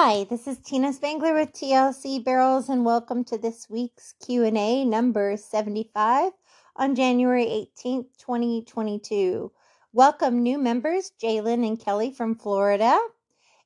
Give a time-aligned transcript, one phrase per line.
[0.00, 5.36] Hi, this is Tina Spangler with TLC Barrels and welcome to this week's Q&A number
[5.36, 6.30] 75
[6.76, 9.50] on January 18th, 2022.
[9.92, 12.96] Welcome new members, Jalen and Kelly from Florida.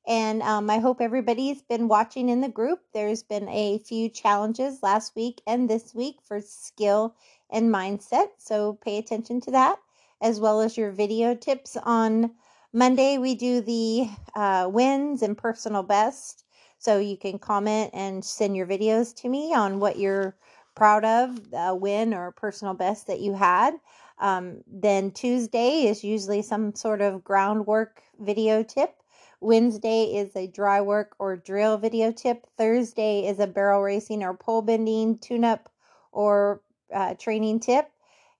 [0.07, 2.81] And um, I hope everybody's been watching in the group.
[2.95, 7.15] There's been a few challenges last week and this week for skill
[7.51, 8.29] and mindset.
[8.39, 9.79] So pay attention to that,
[10.23, 12.31] as well as your video tips on
[12.73, 13.19] Monday.
[13.19, 16.45] We do the uh, wins and personal best.
[16.79, 20.35] So you can comment and send your videos to me on what you're
[20.75, 23.75] proud of, a win or personal best that you had.
[24.19, 28.97] Um, then Tuesday is usually some sort of groundwork video tip.
[29.41, 32.47] Wednesday is a dry work or drill video tip.
[32.57, 35.69] Thursday is a barrel racing or pole bending tune up
[36.11, 37.92] or uh, training tip.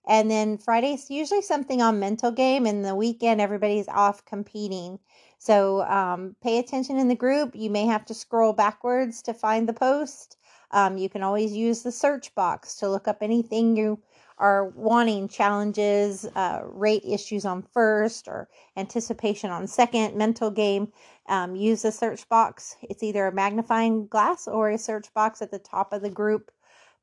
[0.05, 4.99] And then Friday's usually something on mental game, and the weekend everybody's off competing.
[5.37, 7.55] So um, pay attention in the group.
[7.55, 10.37] You may have to scroll backwards to find the post.
[10.71, 13.99] Um, you can always use the search box to look up anything you
[14.37, 20.91] are wanting challenges, uh, rate issues on first, or anticipation on second, mental game,
[21.27, 22.75] um, use the search box.
[22.81, 26.51] It's either a magnifying glass or a search box at the top of the group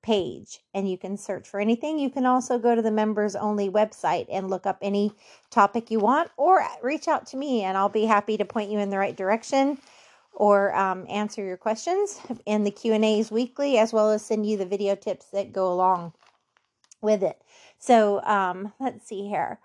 [0.03, 1.99] page and you can search for anything.
[1.99, 5.13] You can also go to the members only website and look up any
[5.51, 8.79] topic you want or reach out to me and I'll be happy to point you
[8.79, 9.79] in the right direction
[10.33, 14.67] or um, answer your questions in the Q&As weekly as well as send you the
[14.67, 16.13] video tips that go along
[17.01, 17.41] with it.
[17.79, 19.59] So um, let's see here.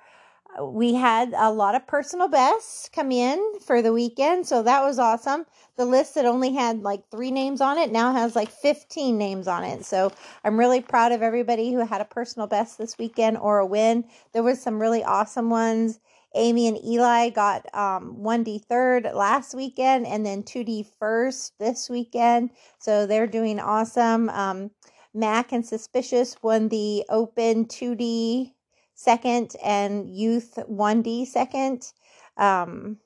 [0.61, 4.99] We had a lot of personal bests come in for the weekend, so that was
[4.99, 5.45] awesome.
[5.75, 9.47] The list that only had like three names on it now has like 15 names
[9.47, 9.83] on it.
[9.85, 10.11] So
[10.43, 14.05] I'm really proud of everybody who had a personal best this weekend or a win.
[14.31, 15.99] There was some really awesome ones.
[16.35, 22.51] Amy and Eli got um, 1D third last weekend and then 2D first this weekend.
[22.77, 24.29] So they're doing awesome.
[24.29, 24.71] Um,
[25.13, 28.51] Mac and Suspicious won the Open 2D
[28.95, 31.91] second and Youth 1D second.
[32.37, 32.97] Um,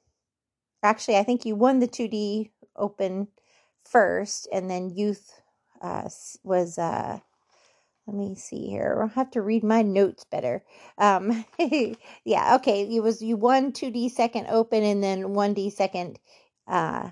[0.81, 3.27] actually, I think you won the 2D Open
[3.83, 5.41] first, and then Youth
[5.81, 6.09] uh,
[6.44, 6.77] was.
[6.77, 7.19] Uh,
[8.07, 8.97] let me see here.
[9.00, 10.63] I'll have to read my notes better.
[10.97, 11.45] Um,
[12.25, 12.95] yeah, okay.
[12.95, 16.17] It was you won 2D second open and then 1D second
[16.67, 17.11] uh,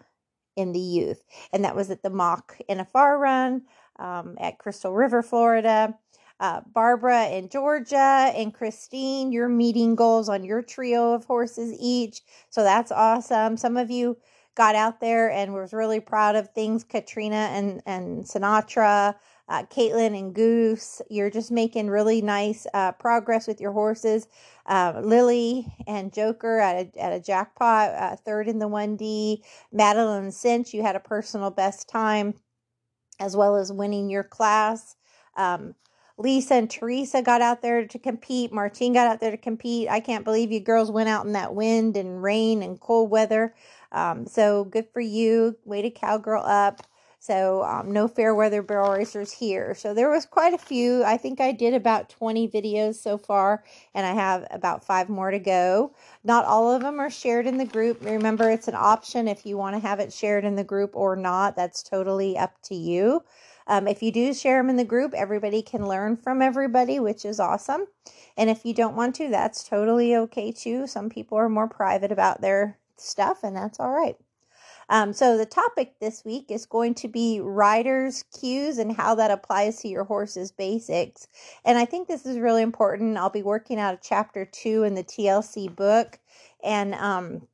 [0.56, 1.22] in the youth.
[1.54, 3.62] And that was at the mock NFR run
[4.00, 5.94] um, at Crystal River, Florida.
[6.40, 12.22] Uh, Barbara and Georgia and Christine, you're meeting goals on your trio of horses each.
[12.50, 13.58] So that's awesome.
[13.58, 14.18] Some of you
[14.58, 16.84] got out there and was really proud of things.
[16.84, 19.16] Katrina and, and Sinatra,
[19.50, 24.28] uh, Caitlin and Goose, you're just making really nice uh, progress with your horses.
[24.66, 29.38] Uh, Lily and Joker at a, at a jackpot, uh, third in the 1D.
[29.72, 32.34] Madeline Cinch, you had a personal best time
[33.20, 34.96] as well as winning your class.
[35.36, 35.76] Um,
[36.18, 38.52] Lisa and Teresa got out there to compete.
[38.52, 39.88] Martine got out there to compete.
[39.90, 43.54] I can't believe you girls went out in that wind and rain and cold weather.
[43.92, 45.58] Um, so good for you.
[45.64, 46.82] Way to cowgirl up.
[47.20, 49.76] So um, no fair weather barrel racers here.
[49.76, 51.04] So there was quite a few.
[51.04, 53.64] I think I did about 20 videos so far,
[53.94, 55.94] and I have about five more to go.
[56.24, 58.04] Not all of them are shared in the group.
[58.04, 61.16] Remember, it's an option if you want to have it shared in the group or
[61.16, 61.56] not.
[61.56, 63.24] That's totally up to you.
[63.68, 67.26] Um, if you do share them in the group, everybody can learn from everybody, which
[67.26, 67.88] is awesome.
[68.38, 70.88] And if you don't want to, that's totally okay too.
[70.88, 74.16] Some people are more private about their stuff, and that's all right.
[74.90, 79.32] Um, so the topic this week is going to be riders' cues and how that
[79.32, 81.28] applies to your horse's basics.
[81.66, 83.18] And I think this is really important.
[83.18, 86.20] I'll be working out of chapter two in the TLC book,
[86.64, 87.48] and um,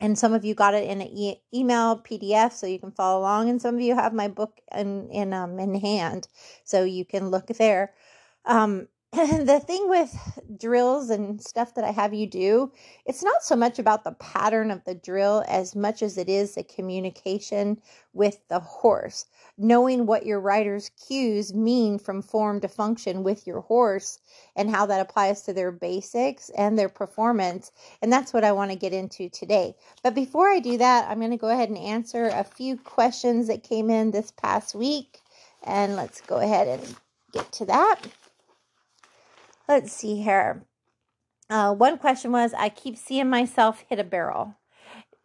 [0.00, 3.20] and some of you got it in an e- email PDF, so you can follow
[3.20, 3.48] along.
[3.50, 6.28] And some of you have my book in in um in hand,
[6.64, 7.94] so you can look there.
[8.46, 12.70] Um, the thing with drills and stuff that I have you do,
[13.04, 16.54] it's not so much about the pattern of the drill as much as it is
[16.54, 17.80] the communication
[18.12, 19.26] with the horse.
[19.58, 24.20] Knowing what your rider's cues mean from form to function with your horse
[24.54, 27.72] and how that applies to their basics and their performance.
[28.00, 29.74] And that's what I want to get into today.
[30.04, 33.48] But before I do that, I'm going to go ahead and answer a few questions
[33.48, 35.18] that came in this past week.
[35.64, 36.96] And let's go ahead and
[37.32, 38.06] get to that.
[39.70, 40.64] Let's see here.
[41.48, 44.56] Uh, one question was I keep seeing myself hit a barrel,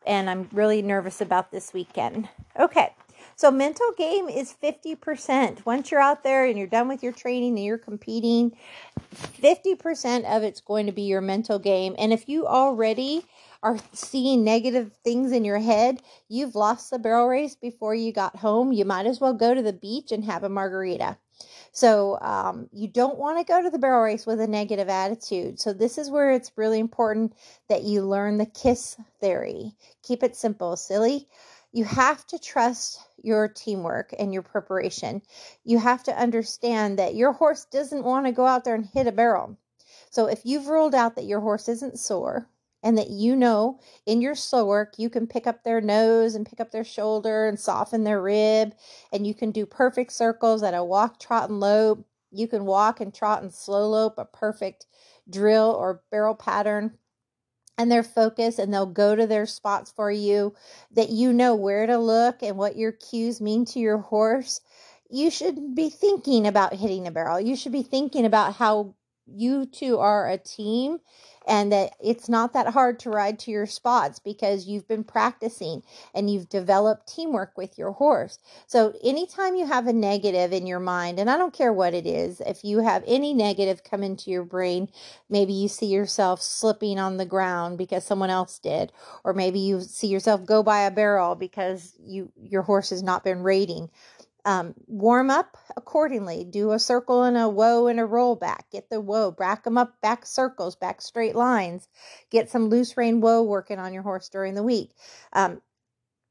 [0.06, 2.30] and I'm really nervous about this weekend.
[2.60, 2.94] Okay,
[3.36, 5.66] so mental game is 50%.
[5.66, 8.56] Once you're out there and you're done with your training and you're competing,
[9.16, 11.96] 50% of it's going to be your mental game.
[11.98, 13.26] And if you already
[13.64, 18.36] are seeing negative things in your head, you've lost the barrel race before you got
[18.36, 18.72] home.
[18.72, 21.18] You might as well go to the beach and have a margarita.
[21.72, 25.60] So um, you don't want to go to the barrel race with a negative attitude.
[25.60, 27.34] So this is where it's really important
[27.68, 29.74] that you learn the KISS theory.
[30.04, 31.28] Keep it simple, silly.
[31.74, 35.22] You have to trust your teamwork and your preparation.
[35.66, 39.08] You have to understand that your horse doesn't want to go out there and hit
[39.08, 39.58] a barrel.
[40.10, 42.48] So if you've ruled out that your horse isn't sore,
[42.86, 46.46] and that you know in your slow work you can pick up their nose and
[46.46, 48.74] pick up their shoulder and soften their rib
[49.12, 52.06] and you can do perfect circles at a walk trot and lope.
[52.32, 54.86] You can walk and trot and slow lope a perfect
[55.30, 56.98] drill or barrel pattern
[57.78, 60.54] and their focus and they'll go to their spots for you
[60.92, 64.62] that you know where to look and what your cues mean to your horse.
[65.10, 67.40] You should be thinking about hitting a barrel.
[67.40, 68.96] You should be thinking about how
[69.28, 71.00] you two are a team
[71.48, 75.84] and that it's not that hard to ride to your spots because you've been practicing
[76.14, 78.40] and you've developed teamwork with your horse.
[78.68, 82.08] So, anytime you have a negative in your mind, and I don't care what it
[82.08, 84.90] is, if you have any negative come into your brain,
[85.30, 88.92] maybe you see yourself slipping on the ground because someone else did,
[89.24, 93.24] or maybe you see yourself go by a barrel because you your horse has not
[93.24, 93.90] been rating
[94.46, 96.44] um, warm up accordingly.
[96.44, 98.70] Do a circle and a whoa and a roll back.
[98.72, 101.88] Get the whoa, back them up, back circles, back straight lines.
[102.30, 104.92] Get some loose rein whoa working on your horse during the week.
[105.34, 105.62] Um,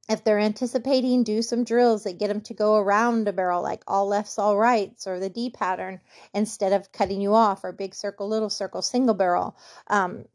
[0.09, 3.83] if they're anticipating, do some drills that get them to go around a barrel, like
[3.87, 6.01] all lefts, all rights, or the D pattern,
[6.35, 9.57] instead of cutting you off, or big circle, little circle, single barrel.
[9.89, 10.27] Um,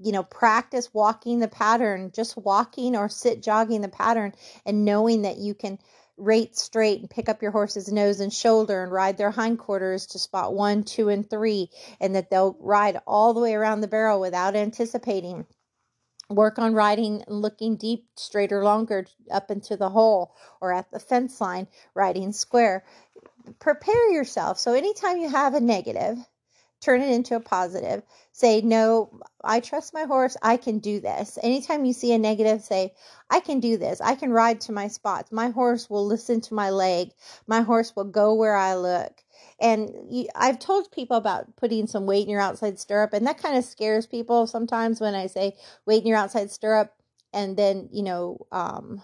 [0.00, 4.34] you know, practice walking the pattern, just walking or sit jogging the pattern,
[4.64, 5.78] and knowing that you can
[6.18, 10.18] rate straight and pick up your horse's nose and shoulder and ride their hindquarters to
[10.18, 11.70] spot one, two, and three,
[12.00, 15.46] and that they'll ride all the way around the barrel without anticipating.
[16.28, 21.00] Work on riding looking deep, straight or longer up into the hole or at the
[21.00, 22.84] fence line, riding square.
[23.60, 24.58] Prepare yourself.
[24.58, 26.18] So, anytime you have a negative,
[26.80, 28.02] turn it into a positive.
[28.32, 30.36] Say, no, I trust my horse.
[30.42, 31.38] I can do this.
[31.42, 32.94] Anytime you see a negative, say,
[33.30, 34.00] I can do this.
[34.00, 35.32] I can ride to my spots.
[35.32, 37.10] My horse will listen to my leg.
[37.46, 39.12] My horse will go where I look.
[39.60, 43.42] And you, I've told people about putting some weight in your outside stirrup, and that
[43.42, 46.94] kind of scares people sometimes when I say weight in your outside stirrup.
[47.32, 49.02] And then, you know, um,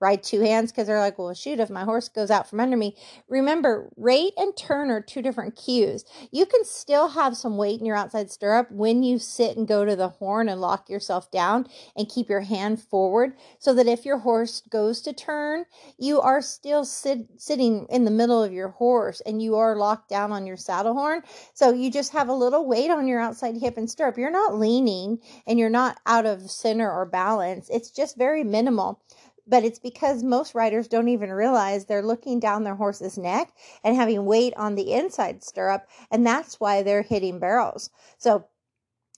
[0.00, 2.76] ride two hands because they're like, well, shoot, if my horse goes out from under
[2.76, 2.96] me.
[3.28, 6.04] Remember, rate and turn are two different cues.
[6.30, 9.84] You can still have some weight in your outside stirrup when you sit and go
[9.84, 11.66] to the horn and lock yourself down
[11.96, 15.64] and keep your hand forward so that if your horse goes to turn,
[15.98, 20.08] you are still sit, sitting in the middle of your horse and you are locked
[20.08, 21.22] down on your saddle horn.
[21.52, 24.16] So you just have a little weight on your outside hip and stirrup.
[24.16, 27.68] You're not leaning and you're not out of center or balance.
[27.68, 29.02] It's just very minimal
[29.50, 33.52] but it's because most riders don't even realize they're looking down their horse's neck
[33.82, 37.90] and having weight on the inside stirrup, and that's why they're hitting barrels.
[38.16, 38.46] So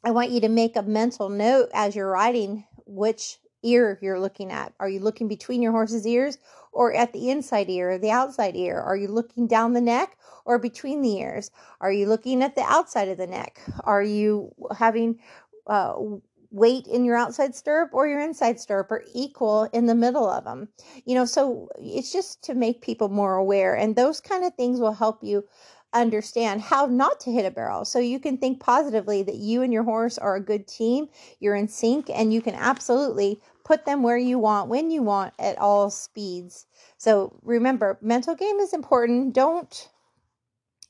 [0.02, 4.50] I want you to make a mental note as you're riding which ear you're looking
[4.50, 4.72] at.
[4.80, 6.38] Are you looking between your horse's ears
[6.72, 8.80] or at the inside ear or the outside ear?
[8.80, 11.50] Are you looking down the neck or between the ears?
[11.80, 13.60] Are you looking at the outside of the neck?
[13.84, 15.20] Are you having
[15.66, 15.94] uh,
[16.52, 20.44] weight in your outside stirrup or your inside stirrup are equal in the middle of
[20.44, 20.68] them.
[21.04, 23.74] You know, so it's just to make people more aware.
[23.74, 25.44] And those kind of things will help you
[25.94, 27.84] understand how not to hit a barrel.
[27.84, 31.08] So you can think positively that you and your horse are a good team,
[31.40, 35.34] you're in sync, and you can absolutely put them where you want, when you want,
[35.38, 36.66] at all speeds.
[36.98, 39.34] So remember, mental game is important.
[39.34, 39.90] Don't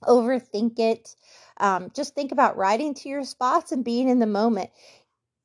[0.04, 1.16] overthink it.
[1.58, 4.70] Um, just think about riding to your spots and being in the moment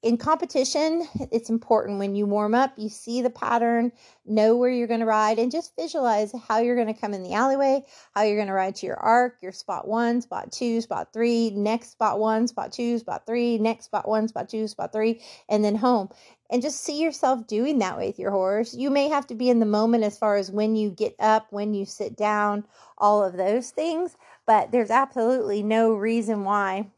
[0.03, 3.91] in competition, it's important when you warm up, you see the pattern,
[4.25, 7.23] know where you're going to ride, and just visualize how you're going to come in
[7.23, 10.81] the alleyway, how you're going to ride to your arc, your spot one, spot two,
[10.81, 14.93] spot three, next spot one, spot two, spot three, next spot one, spot two, spot
[14.93, 16.09] three, and then home.
[16.49, 18.73] And just see yourself doing that with your horse.
[18.73, 21.47] You may have to be in the moment as far as when you get up,
[21.49, 22.65] when you sit down,
[22.97, 26.89] all of those things, but there's absolutely no reason why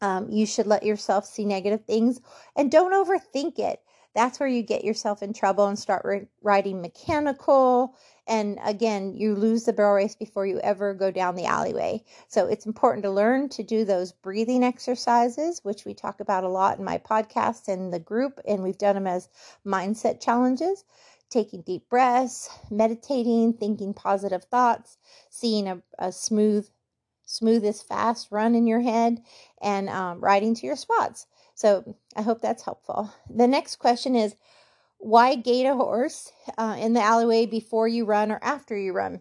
[0.00, 2.20] um, you should let yourself see negative things
[2.54, 3.80] and don't overthink it.
[4.14, 7.94] That's where you get yourself in trouble and start riding writing mechanical.
[8.26, 12.02] And again, you lose the barrel race before you ever go down the alleyway.
[12.26, 16.48] So it's important to learn to do those breathing exercises, which we talk about a
[16.48, 19.28] lot in my podcast and the group, and we've done them as
[19.66, 20.84] mindset challenges
[21.28, 24.96] taking deep breaths, meditating, thinking positive thoughts,
[25.28, 26.68] seeing a, a smooth
[27.26, 29.20] smoothest fast run in your head
[29.60, 31.26] and um, riding to your spots.
[31.54, 33.12] So I hope that's helpful.
[33.28, 34.34] The next question is
[34.98, 39.20] why gate a horse uh, in the alleyway before you run or after you run?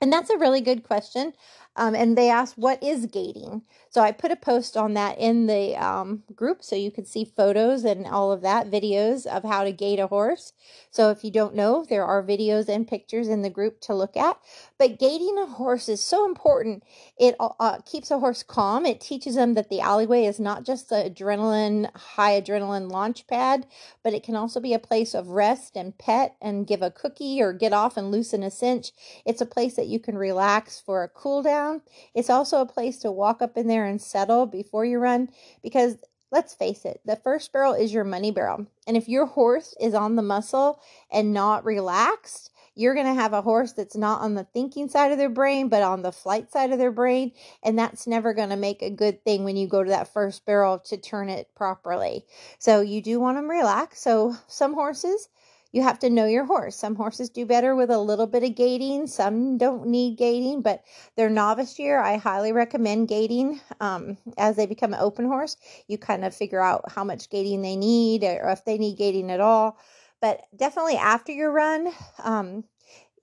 [0.00, 1.34] And that's a really good question.
[1.76, 3.62] Um, and they asked, What is gating?
[3.90, 7.24] So I put a post on that in the um, group so you could see
[7.24, 10.52] photos and all of that, videos of how to gate a horse.
[10.90, 14.16] So if you don't know, there are videos and pictures in the group to look
[14.16, 14.38] at.
[14.78, 16.84] But gating a horse is so important.
[17.18, 18.86] It uh, keeps a horse calm.
[18.86, 23.66] It teaches them that the alleyway is not just the adrenaline, high adrenaline launch pad,
[24.04, 27.42] but it can also be a place of rest and pet and give a cookie
[27.42, 28.92] or get off and loosen a cinch.
[29.24, 31.82] It's a place that you can relax for a cool down down.
[32.14, 35.28] It's also a place to walk up in there and settle before you run
[35.62, 35.96] because
[36.32, 38.66] let's face it, the first barrel is your money barrel.
[38.86, 43.32] And if your horse is on the muscle and not relaxed, you're going to have
[43.32, 46.52] a horse that's not on the thinking side of their brain, but on the flight
[46.52, 47.32] side of their brain.
[47.62, 50.46] And that's never going to make a good thing when you go to that first
[50.46, 52.24] barrel to turn it properly.
[52.58, 54.02] So you do want them relaxed.
[54.02, 55.28] So some horses,
[55.72, 56.76] you have to know your horse.
[56.76, 60.82] Some horses do better with a little bit of gating, some don't need gating, but
[61.16, 63.60] their novice year, I highly recommend gating.
[63.80, 67.62] Um, as they become an open horse, you kind of figure out how much gating
[67.62, 69.78] they need or if they need gating at all.
[70.20, 72.64] But definitely after your run, um,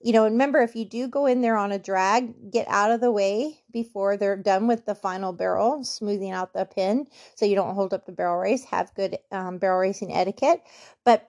[0.00, 3.00] you know, remember if you do go in there on a drag, get out of
[3.00, 7.56] the way before they're done with the final barrel, smoothing out the pin so you
[7.56, 8.64] don't hold up the barrel race.
[8.64, 10.62] Have good um, barrel racing etiquette.
[11.04, 11.28] But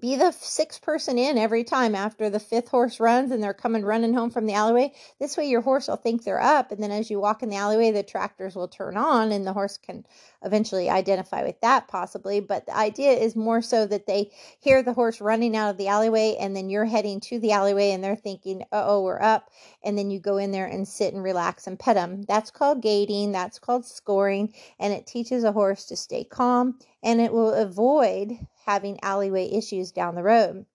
[0.00, 3.84] be the sixth person in every time after the fifth horse runs and they're coming
[3.84, 4.92] running home from the alleyway.
[5.18, 7.56] This way, your horse will think they're up, and then as you walk in the
[7.56, 10.06] alleyway, the tractors will turn on, and the horse can
[10.42, 12.40] eventually identify with that possibly.
[12.40, 15.88] But the idea is more so that they hear the horse running out of the
[15.88, 19.50] alleyway, and then you're heading to the alleyway, and they're thinking, "Oh, we're up,"
[19.82, 22.22] and then you go in there and sit and relax and pet them.
[22.22, 23.32] That's called gating.
[23.32, 28.38] That's called scoring, and it teaches a horse to stay calm, and it will avoid
[28.66, 30.66] having alleyway issues down the road.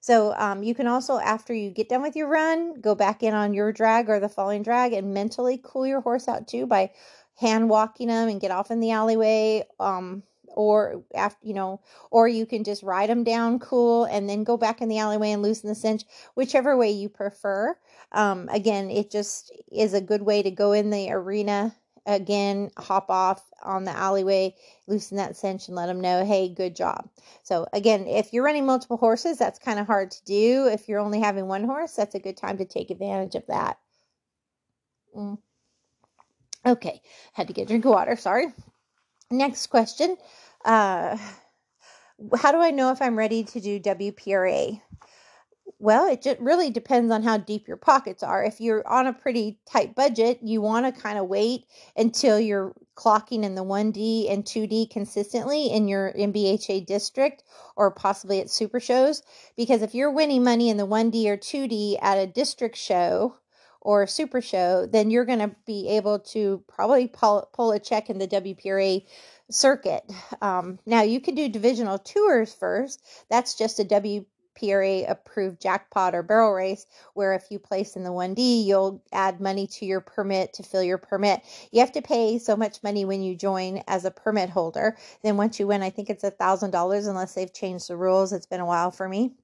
[0.00, 3.34] So um, you can also, after you get done with your run, go back in
[3.34, 6.90] on your drag or the falling drag and mentally cool your horse out too by
[7.36, 9.64] hand walking them and get off in the alleyway.
[9.80, 10.22] Um,
[10.54, 11.80] or after you know,
[12.10, 15.30] or you can just ride them down cool and then go back in the alleyway
[15.30, 16.02] and loosen the cinch,
[16.34, 17.76] whichever way you prefer.
[18.10, 21.76] Um, again, it just is a good way to go in the arena
[22.08, 24.54] again, hop off on the alleyway,
[24.88, 27.08] loosen that cinch, and let them know, hey, good job.
[27.42, 30.68] So, again, if you're running multiple horses, that's kind of hard to do.
[30.72, 33.78] If you're only having one horse, that's a good time to take advantage of that.
[35.14, 35.38] Mm.
[36.66, 37.02] Okay,
[37.34, 38.46] had to get a drink of water, sorry.
[39.30, 40.16] Next question.
[40.64, 41.18] Uh,
[42.36, 44.80] how do I know if I'm ready to do WPRA?
[45.80, 48.42] Well, it just really depends on how deep your pockets are.
[48.42, 51.66] If you're on a pretty tight budget, you want to kind of wait
[51.96, 57.44] until you're clocking in the 1D and 2D consistently in your NBHA district
[57.76, 59.22] or possibly at super shows.
[59.56, 63.36] Because if you're winning money in the 1D or 2D at a district show
[63.80, 68.10] or super show, then you're going to be able to probably pull, pull a check
[68.10, 69.06] in the WPRA
[69.48, 70.02] circuit.
[70.42, 73.00] Um, now, you can do divisional tours first.
[73.30, 74.24] That's just a W
[74.58, 79.40] PRA approved jackpot or barrel race, where if you place in the 1D, you'll add
[79.40, 81.42] money to your permit to fill your permit.
[81.72, 84.96] You have to pay so much money when you join as a permit holder.
[85.22, 88.32] Then once you win, I think it's a thousand dollars unless they've changed the rules.
[88.32, 89.34] It's been a while for me.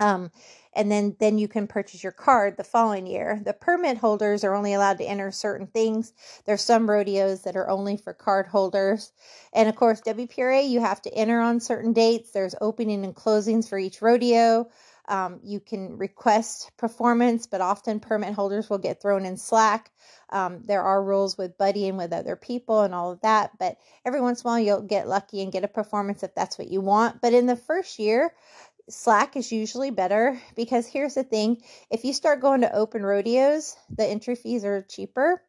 [0.00, 0.32] Um,
[0.72, 3.40] and then then you can purchase your card the following year.
[3.44, 6.12] The permit holders are only allowed to enter certain things.
[6.46, 9.12] There's some rodeos that are only for card holders.
[9.52, 12.30] And of course, WPRA, you have to enter on certain dates.
[12.30, 14.70] There's opening and closings for each rodeo.
[15.08, 19.90] Um, you can request performance, but often permit holders will get thrown in slack.
[20.30, 24.20] Um, there are rules with buddying with other people and all of that, but every
[24.20, 26.80] once in a while you'll get lucky and get a performance if that's what you
[26.80, 27.20] want.
[27.20, 28.32] But in the first year,
[28.90, 33.76] slack is usually better because here's the thing if you start going to open rodeos,
[33.88, 35.42] the entry fees are cheaper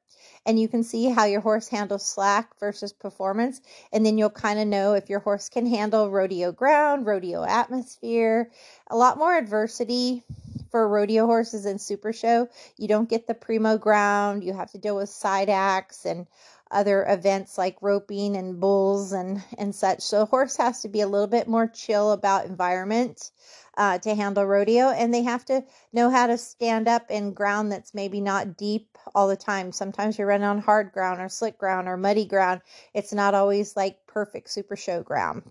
[0.46, 3.62] and you can see how your horse handles slack versus performance.
[3.92, 8.52] And then you'll kind of know if your horse can handle rodeo ground, rodeo atmosphere,
[8.90, 10.24] a lot more adversity
[10.72, 12.48] for rodeo horses in super show.
[12.78, 16.28] You don't get the primo ground, you have to deal with side acts and
[16.72, 20.02] other events like roping and bulls and and such.
[20.02, 23.32] So horse has to be a little bit more chill about environment
[23.78, 25.64] uh, to handle rodeo, and they have to
[25.94, 29.72] know how to stand up in ground that's maybe not deep all the time.
[29.72, 32.62] Sometimes you run on hard ground or slick ground or muddy ground.
[32.94, 35.44] It's not always like perfect super show ground.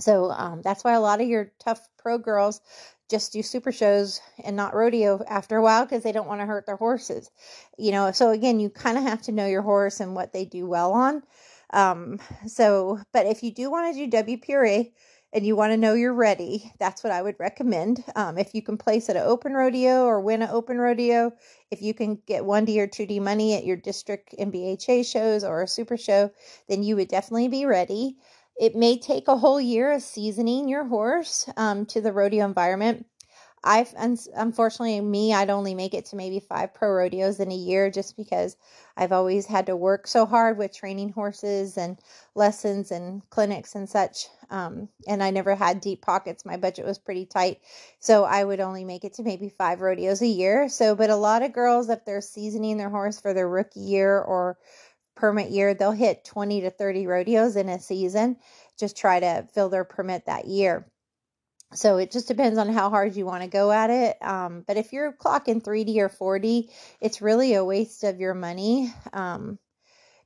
[0.00, 2.60] So um, that's why a lot of your tough pro girls
[3.10, 6.46] just do super shows and not rodeo after a while because they don't want to
[6.46, 7.30] hurt their horses.
[7.78, 10.44] You know, so again, you kind of have to know your horse and what they
[10.44, 11.22] do well on.
[11.72, 14.90] Um, so, but if you do want to do WPRA
[15.32, 18.04] and you want to know you're ready, that's what I would recommend.
[18.14, 21.32] Um, if you can place at an open rodeo or win an open rodeo,
[21.72, 25.68] if you can get 1D or 2D money at your district NBHA shows or a
[25.68, 26.30] super show,
[26.68, 28.16] then you would definitely be ready.
[28.58, 33.06] It may take a whole year of seasoning your horse um, to the rodeo environment.
[33.66, 37.90] I've unfortunately me, I'd only make it to maybe five pro rodeos in a year
[37.90, 38.58] just because
[38.94, 41.98] I've always had to work so hard with training horses and
[42.34, 44.28] lessons and clinics and such.
[44.50, 46.44] Um, and I never had deep pockets.
[46.44, 47.60] My budget was pretty tight,
[48.00, 50.68] so I would only make it to maybe five rodeos a year.
[50.68, 54.20] So, but a lot of girls, if they're seasoning their horse for their rookie year
[54.20, 54.58] or
[55.16, 58.36] permit year, they'll hit 20 to 30 rodeos in a season.
[58.78, 60.86] Just try to fill their permit that year
[61.74, 64.22] so it just depends on how hard you want to go at it.
[64.22, 68.92] Um, but if you're clocking 3D or 4D, it's really a waste of your money
[69.12, 69.58] um,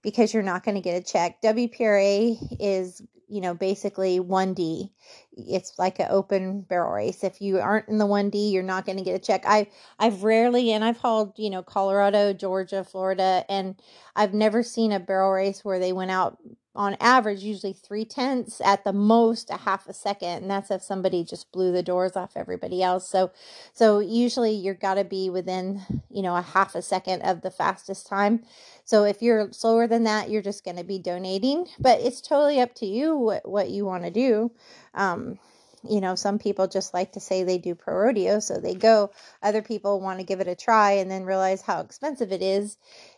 [0.02, 1.40] because you're not going to get a check.
[1.42, 4.92] WPRA is, you know, basically 1D.
[5.36, 7.24] It's like an open barrel race.
[7.24, 9.44] If you aren't in the 1D, you're not going to get a check.
[9.46, 9.68] I
[9.98, 13.80] I've rarely and I've hauled, you know, Colorado, Georgia, Florida, and
[14.16, 16.38] I've never seen a barrel race where they went out
[16.78, 20.80] on average usually three tenths at the most a half a second and that's if
[20.80, 23.08] somebody just blew the doors off everybody else.
[23.08, 23.32] So
[23.72, 27.50] so usually you're got to be within you know a half a second of the
[27.50, 28.44] fastest time.
[28.84, 32.60] So if you're slower than that you're just going to be donating but it's totally
[32.60, 34.52] up to you what, what you want to do.
[34.94, 35.40] Um,
[35.82, 39.10] you know, some people just like to say they do pro rodeo, so they go.
[39.42, 42.76] Other people want to give it a try and then realize how expensive it is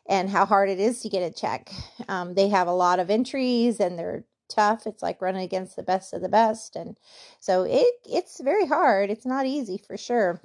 [0.08, 1.70] and how hard it is to get a check.
[2.08, 4.86] Um, they have a lot of entries and they're tough.
[4.86, 6.96] It's like running against the best of the best, and
[7.40, 9.10] so it it's very hard.
[9.10, 10.40] It's not easy for sure.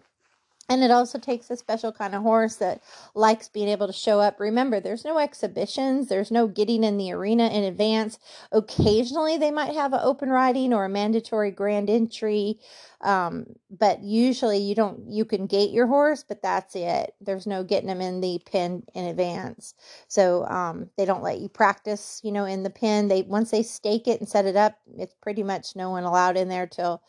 [0.68, 2.82] And it also takes a special kind of horse that
[3.14, 4.40] likes being able to show up.
[4.40, 8.18] Remember, there's no exhibitions, there's no getting in the arena in advance.
[8.52, 12.60] Occasionally, they might have an open riding or a mandatory grand entry,
[13.02, 15.08] um, but usually you don't.
[15.08, 17.14] You can gate your horse, but that's it.
[17.22, 19.76] There's no getting them in the pen in advance.
[20.08, 22.22] So um, they don't let you practice.
[22.24, 23.08] You know, in the pen.
[23.08, 26.38] They once they stake it and set it up, it's pretty much no one allowed
[26.38, 27.04] in there till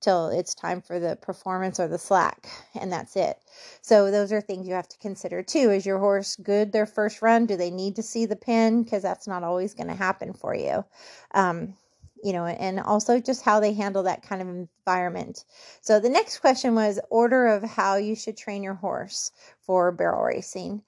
[0.00, 3.38] till it's time for the performance or the slack and that's it.
[3.82, 5.70] So those are things you have to consider too.
[5.70, 7.46] Is your horse good their first run?
[7.46, 8.82] Do they need to see the pin?
[8.82, 10.84] Because that's not always going to happen for you.
[11.32, 11.74] Um,
[12.22, 15.44] you know and also just how they handle that kind of environment.
[15.80, 20.22] So the next question was order of how you should train your horse for barrel
[20.22, 20.82] racing.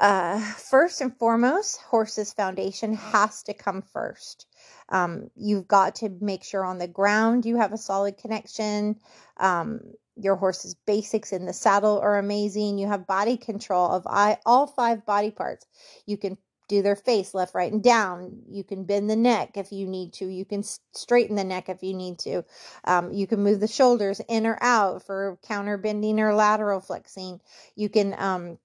[0.00, 4.46] Uh, first and foremost horse's foundation has to come first
[4.90, 8.96] um, you've got to make sure on the ground you have a solid connection.
[9.38, 9.80] Um,
[10.16, 12.78] your horse's basics in the saddle are amazing.
[12.78, 14.06] You have body control of
[14.44, 15.66] all five body parts.
[16.06, 16.36] You can
[16.68, 18.42] do their face left, right, and down.
[18.48, 20.26] You can bend the neck if you need to.
[20.26, 22.44] You can straighten the neck if you need to.
[22.84, 27.40] Um, you can move the shoulders in or out for counter bending or lateral flexing.
[27.74, 28.58] You can um,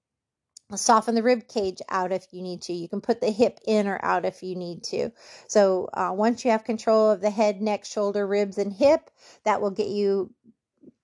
[0.74, 2.72] soften the rib cage out if you need to.
[2.72, 5.10] You can put the hip in or out if you need to.
[5.48, 9.10] So uh, once you have control of the head, neck, shoulder, ribs, and hip,
[9.44, 10.32] that will get you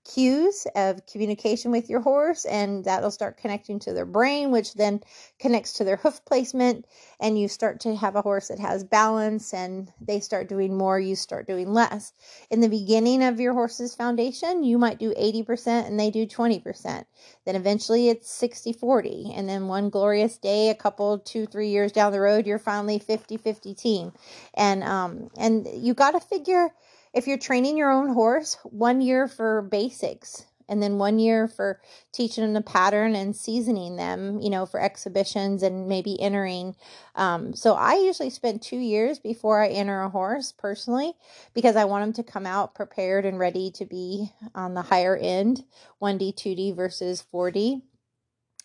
[0.04, 5.00] cues of communication with your horse and that'll start connecting to their brain which then
[5.38, 6.84] connects to their hoof placement
[7.20, 10.98] and you start to have a horse that has balance and they start doing more
[10.98, 12.12] you start doing less.
[12.50, 17.04] In the beginning of your horse's foundation you might do 80% and they do 20%
[17.44, 21.92] then eventually it's 60 40 and then one glorious day a couple two three years
[21.92, 24.12] down the road you're finally 50 50 team.
[24.54, 26.70] And um and you got to figure
[27.12, 31.80] if you're training your own horse, one year for basics and then one year for
[32.12, 36.74] teaching them the pattern and seasoning them, you know, for exhibitions and maybe entering.
[37.14, 41.12] Um, so I usually spend two years before I enter a horse personally
[41.52, 45.16] because I want them to come out prepared and ready to be on the higher
[45.16, 45.64] end
[46.00, 47.82] 1D, 2D versus 4D.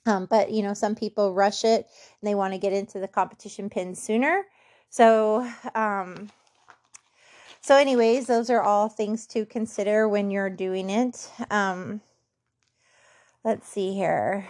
[0.05, 1.85] Um, but you know, some people rush it
[2.21, 4.45] and they want to get into the competition pin sooner.
[4.89, 6.29] So, um,
[7.67, 11.29] so, anyways, those are all things to consider when you're doing it.
[11.51, 11.99] Um,
[13.43, 14.47] let's see here.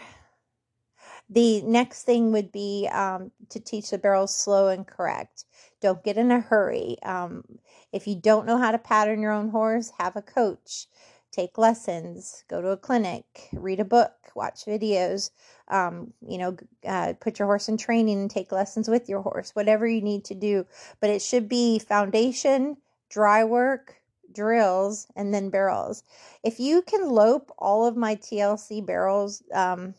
[1.28, 5.46] The next thing would be um, to teach the barrels slow and correct.
[5.82, 6.98] Don't get in a hurry.
[7.02, 7.44] Um,
[7.92, 10.86] if you don't know how to pattern your own horse, have a coach.
[11.32, 15.32] Take lessons, go to a clinic, read a book, watch videos,
[15.70, 19.56] um, you know, uh, put your horse in training and take lessons with your horse,
[19.56, 20.68] whatever you need to do.
[21.00, 22.78] But it should be foundation
[23.10, 23.96] dry work,
[24.32, 26.04] drills, and then barrels.
[26.44, 29.96] If you can lope all of my TLC barrels, um,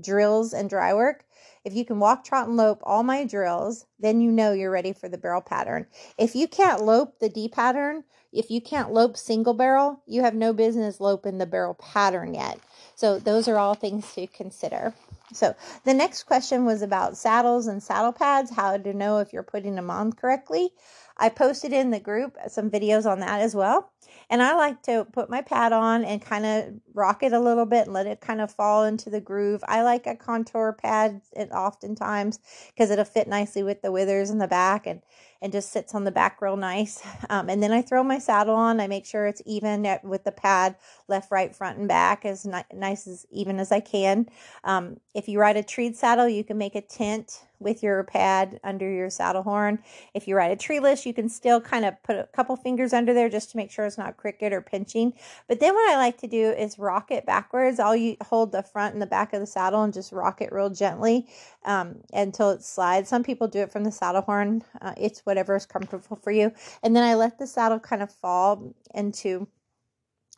[0.00, 1.24] drills, and dry work,
[1.64, 4.92] if you can walk, trot, and lope all my drills, then you know you're ready
[4.92, 5.86] for the barrel pattern.
[6.16, 10.34] If you can't lope the D pattern, if you can't lope single barrel, you have
[10.34, 12.58] no business loping the barrel pattern yet.
[12.94, 14.94] So those are all things to consider.
[15.32, 19.42] So the next question was about saddles and saddle pads, how to know if you're
[19.42, 20.70] putting them on correctly.
[21.18, 23.90] I posted in the group some videos on that as well.
[24.30, 27.64] And I like to put my pad on and kind of rock it a little
[27.64, 29.64] bit and let it kind of fall into the groove.
[29.66, 32.38] I like a contour pad it oftentimes
[32.68, 35.02] because it'll fit nicely with the withers in the back and
[35.40, 37.02] and just sits on the back real nice.
[37.30, 38.80] Um, and then I throw my saddle on.
[38.80, 40.76] I make sure it's even at, with the pad
[41.08, 44.28] left, right, front, and back as ni- nice as even as I can.
[44.64, 48.60] Um, if you ride a treed saddle, you can make a tent with your pad
[48.64, 49.80] under your saddle horn.
[50.14, 53.12] If you ride a treeless, you can still kind of put a couple fingers under
[53.12, 55.14] there just to make sure it's not crooked or pinching.
[55.48, 57.80] But then what I like to do is rock it backwards.
[57.80, 60.68] I'll hold the front and the back of the saddle and just rock it real
[60.68, 61.26] gently
[61.64, 63.08] um, until it slides.
[63.08, 64.62] Some people do it from the saddle horn.
[64.82, 66.52] Uh, it's whatever is comfortable for you.
[66.82, 69.48] And then I let the saddle kind of fall into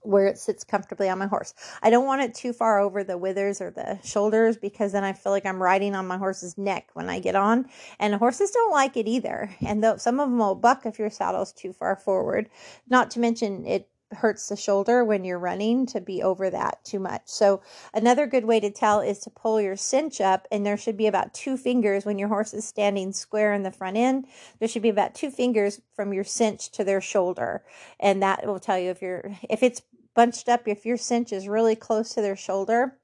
[0.03, 1.55] where it sits comfortably on my horse.
[1.83, 5.13] I don't want it too far over the withers or the shoulders because then I
[5.13, 7.67] feel like I'm riding on my horse's neck when I get on.
[7.99, 9.51] And horses don't like it either.
[9.61, 12.49] And though some of them will buck if your saddle's too far forward.
[12.89, 16.99] Not to mention it hurts the shoulder when you're running to be over that too
[16.99, 17.23] much.
[17.27, 17.63] So
[17.95, 21.07] another good way to tell is to pull your cinch up and there should be
[21.07, 24.27] about two fingers when your horse is standing square in the front end.
[24.59, 27.63] There should be about two fingers from your cinch to their shoulder.
[28.01, 29.83] And that will tell you if you're if it's
[30.15, 32.99] bunched up, if your cinch is really close to their shoulder,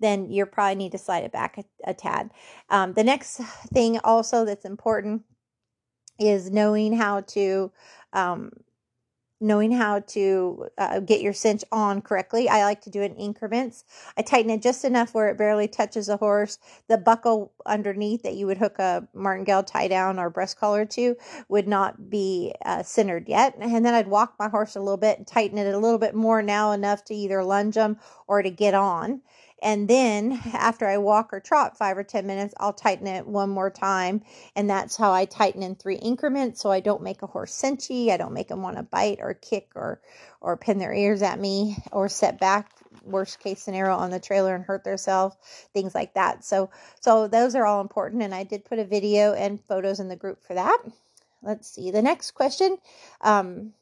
[0.00, 2.30] then you probably need to slide it back a, a tad.
[2.70, 3.40] Um, the next
[3.72, 5.22] thing also that's important
[6.18, 7.72] is knowing how to
[8.12, 8.50] um,
[9.40, 12.48] knowing how to uh, get your cinch on correctly.
[12.48, 13.84] I like to do it in increments.
[14.16, 16.58] I tighten it just enough where it barely touches the horse.
[16.88, 21.16] The buckle underneath that you would hook a martingale tie down or breast collar to
[21.48, 23.56] would not be uh, centered yet.
[23.58, 26.14] And then I'd walk my horse a little bit and tighten it a little bit
[26.14, 29.22] more now enough to either lunge them or to get on.
[29.62, 33.50] And then after I walk or trot five or 10 minutes, I'll tighten it one
[33.50, 34.22] more time.
[34.56, 36.60] And that's how I tighten in three increments.
[36.60, 38.10] So I don't make a horse cinchy.
[38.10, 40.00] I don't make them want to bite or kick or,
[40.40, 42.70] or pin their ears at me or set back
[43.04, 45.36] worst case scenario on the trailer and hurt themselves
[45.72, 49.34] things like that so so those are all important and i did put a video
[49.34, 50.78] and photos in the group for that
[51.42, 52.76] let's see the next question
[53.20, 53.72] um,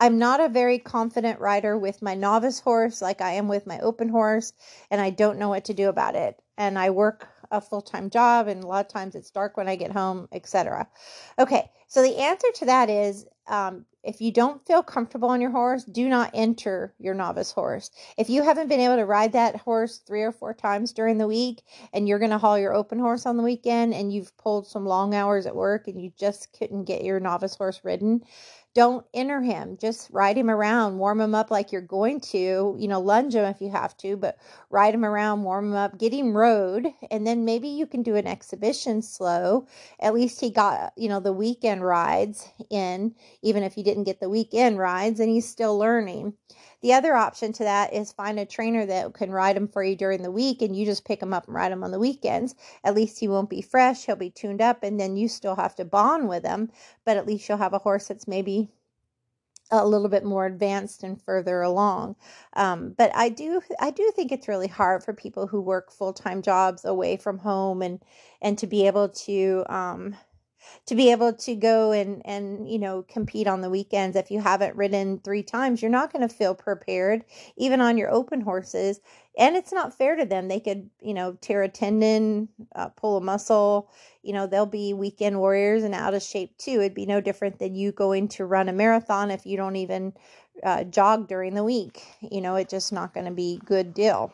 [0.00, 3.78] I'm not a very confident rider with my novice horse like I am with my
[3.80, 4.52] open horse,
[4.90, 6.40] and I don't know what to do about it.
[6.56, 9.68] And I work a full time job, and a lot of times it's dark when
[9.68, 10.88] I get home, etc.
[11.38, 15.50] Okay, so the answer to that is um, if you don't feel comfortable on your
[15.50, 17.90] horse, do not enter your novice horse.
[18.18, 21.26] If you haven't been able to ride that horse three or four times during the
[21.26, 24.66] week and you're going to haul your open horse on the weekend and you've pulled
[24.66, 28.22] some long hours at work and you just couldn't get your novice horse ridden,
[28.74, 29.76] don't enter him.
[29.80, 33.44] Just ride him around, warm him up like you're going to, you know, lunge him
[33.44, 34.36] if you have to, but
[34.68, 38.16] ride him around, warm him up, get him rode, and then maybe you can do
[38.16, 39.66] an exhibition slow.
[40.00, 44.20] At least he got, you know, the weekend rides in, even if he didn't get
[44.20, 46.34] the weekend rides, and he's still learning.
[46.84, 49.96] The other option to that is find a trainer that can ride him for you
[49.96, 52.54] during the week and you just pick him up and ride him on the weekends.
[52.84, 55.74] At least he won't be fresh, he'll be tuned up, and then you still have
[55.76, 56.70] to bond with him,
[57.06, 58.68] but at least you'll have a horse that's maybe
[59.70, 62.16] a little bit more advanced and further along.
[62.52, 66.12] Um, but I do I do think it's really hard for people who work full
[66.12, 68.02] time jobs away from home and
[68.42, 70.16] and to be able to um,
[70.86, 74.16] to be able to go and and you know compete on the weekends.
[74.16, 77.24] If you haven't ridden three times you're not going to feel prepared
[77.56, 79.00] even on your open horses
[79.36, 80.48] and it's not fair to them.
[80.48, 83.90] They could you know tear a tendon uh, pull a muscle
[84.22, 86.80] you know they'll be weekend warriors and out of shape too.
[86.80, 90.12] It'd be no different than you going to run a marathon if you don't even
[90.62, 92.02] uh, jog during the week.
[92.20, 94.32] You know it's just not going to be good deal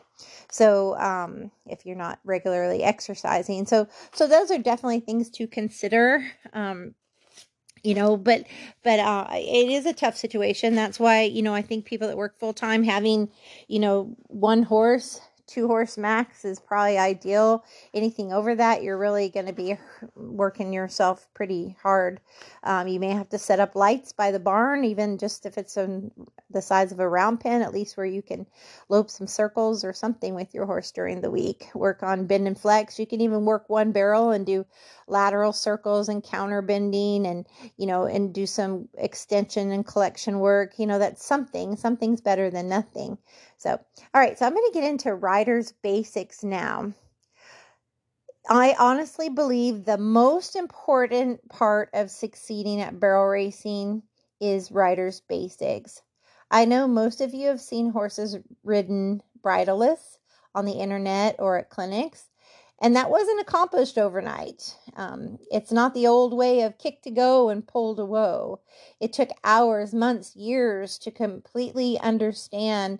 [0.51, 6.25] so um, if you're not regularly exercising so so those are definitely things to consider
[6.53, 6.93] um,
[7.83, 8.45] you know but
[8.83, 10.75] but uh it is a tough situation.
[10.75, 13.29] That's why you know i think people that work full time having
[13.67, 15.19] you know one horse
[15.51, 17.63] two horse max is probably ideal.
[17.93, 19.77] Anything over that, you're really going to be
[20.15, 22.21] working yourself pretty hard.
[22.63, 25.75] Um, you may have to set up lights by the barn, even just if it's
[25.75, 26.11] in
[26.49, 28.45] the size of a round pen, at least where you can
[28.87, 31.69] lope some circles or something with your horse during the week.
[31.73, 32.97] Work on bend and flex.
[32.97, 34.65] You can even work one barrel and do
[35.07, 37.45] lateral circles and counter bending and,
[37.77, 40.79] you know, and do some extension and collection work.
[40.79, 41.75] You know, that's something.
[41.75, 43.17] Something's better than nothing.
[43.61, 46.93] So, all right, so I'm going to get into rider's basics now.
[48.49, 54.01] I honestly believe the most important part of succeeding at barrel racing
[54.39, 56.01] is rider's basics.
[56.49, 60.17] I know most of you have seen horses ridden bridleless
[60.55, 62.29] on the internet or at clinics,
[62.81, 64.75] and that wasn't accomplished overnight.
[64.95, 68.61] Um, it's not the old way of kick to go and pull to whoa.
[68.99, 72.97] It took hours, months, years to completely understand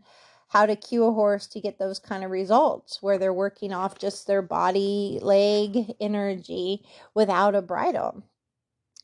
[0.51, 3.97] how to cue a horse to get those kind of results where they're working off
[3.97, 6.83] just their body, leg energy
[7.13, 8.21] without a bridle.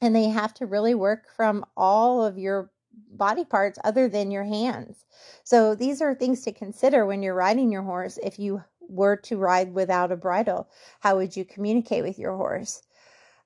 [0.01, 2.69] And they have to really work from all of your
[3.10, 5.05] body parts other than your hands.
[5.45, 8.19] So these are things to consider when you're riding your horse.
[8.21, 10.67] If you were to ride without a bridle,
[10.99, 12.83] how would you communicate with your horse?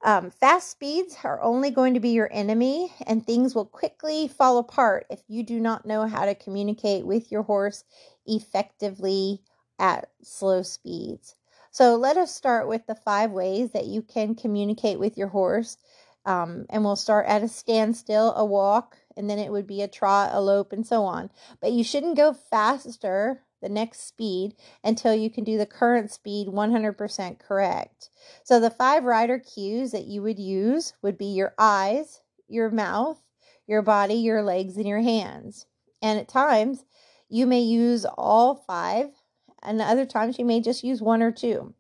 [0.03, 4.57] Um, fast speeds are only going to be your enemy, and things will quickly fall
[4.57, 7.83] apart if you do not know how to communicate with your horse
[8.25, 9.41] effectively
[9.77, 11.35] at slow speeds.
[11.69, 15.77] So, let us start with the five ways that you can communicate with your horse.
[16.25, 19.87] Um, and we'll start at a standstill, a walk, and then it would be a
[19.87, 21.31] trot, a lope, and so on.
[21.59, 26.47] But you shouldn't go faster the next speed until you can do the current speed
[26.47, 28.09] 100% correct.
[28.43, 33.21] So the five rider cues that you would use would be your eyes, your mouth,
[33.67, 35.65] your body, your legs, and your hands.
[36.01, 36.83] And at times,
[37.29, 39.11] you may use all five,
[39.63, 41.73] and other times, you may just use one or two.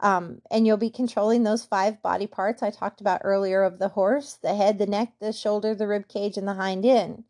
[0.00, 3.88] Um, and you'll be controlling those five body parts I talked about earlier of the
[3.88, 7.24] horse the head, the neck, the shoulder, the rib cage, and the hind end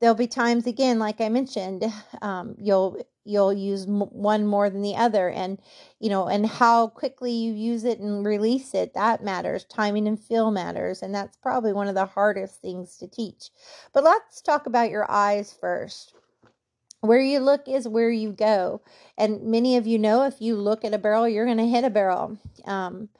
[0.00, 1.84] there'll be times again like i mentioned
[2.22, 5.60] um, you'll you'll use m- one more than the other and
[6.00, 9.64] you know and how quickly you use it and release it that matters.
[9.64, 13.50] Timing and feel matters and that's probably one of the hardest things to teach.
[13.92, 16.14] But let's talk about your eyes first.
[17.00, 18.80] Where you look is where you go
[19.16, 21.84] and many of you know if you look at a barrel you're going to hit
[21.84, 22.38] a barrel.
[22.64, 23.10] Um,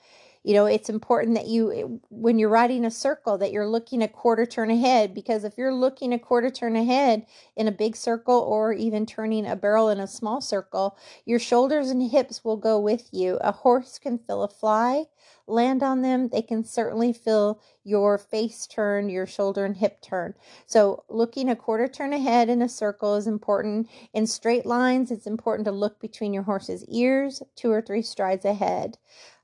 [0.48, 4.08] you know it's important that you when you're riding a circle that you're looking a
[4.08, 8.40] quarter turn ahead because if you're looking a quarter turn ahead in a big circle
[8.40, 12.80] or even turning a barrel in a small circle your shoulders and hips will go
[12.80, 13.38] with you.
[13.42, 15.04] A horse can feel a fly
[15.46, 16.28] land on them.
[16.28, 20.34] They can certainly feel your face turn your shoulder and hip turn
[20.66, 25.26] so looking a quarter turn ahead in a circle is important in straight lines it's
[25.26, 28.98] important to look between your horse's ears two or three strides ahead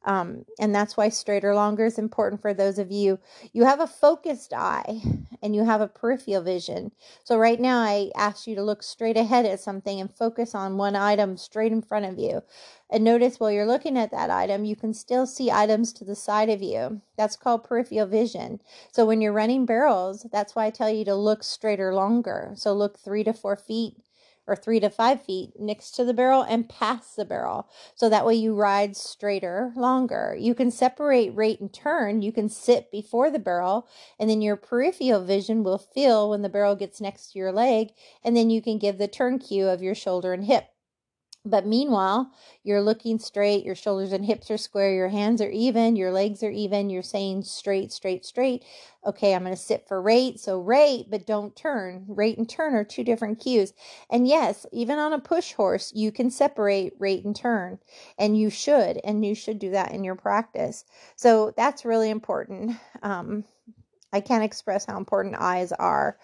[0.05, 3.19] um, and that's why straighter longer is important for those of you.
[3.53, 5.01] You have a focused eye
[5.43, 6.93] and you have a peripheral vision.
[7.25, 10.77] So, right now, I ask you to look straight ahead at something and focus on
[10.77, 12.43] one item straight in front of you.
[12.91, 16.15] And notice while you're looking at that item, you can still see items to the
[16.15, 17.01] side of you.
[17.17, 18.07] That's called peripheral
[18.93, 22.53] So, when you're running barrels, that's why I tell you to look straighter longer.
[22.57, 23.97] So, look three to four feet
[24.47, 27.69] or three to five feet next to the barrel and past the barrel.
[27.95, 30.37] So that way you ride straighter longer.
[30.39, 32.23] You can separate rate and turn.
[32.23, 36.49] You can sit before the barrel and then your peripheral vision will feel when the
[36.49, 37.93] barrel gets next to your leg.
[38.23, 40.74] And then you can give the turn cue of your shoulder and hip.
[41.47, 42.31] But meanwhile,
[42.63, 46.43] you're looking straight, your shoulders and hips are square, your hands are even, your legs
[46.43, 48.65] are even, you're saying straight, straight, straight.
[49.05, 50.41] Okay, I'm going to sit for rate.
[50.41, 52.07] So rate, but don't turn.
[52.09, 53.75] Rate and turn are two different cues.
[54.09, 57.79] And yes, even on a push horse, you can separate rate and turn,
[58.19, 60.85] and you should, and you should do that in your practice.
[61.17, 62.79] So that's really important.
[63.03, 63.45] Um,
[64.15, 66.17] I can't express how important eyes are.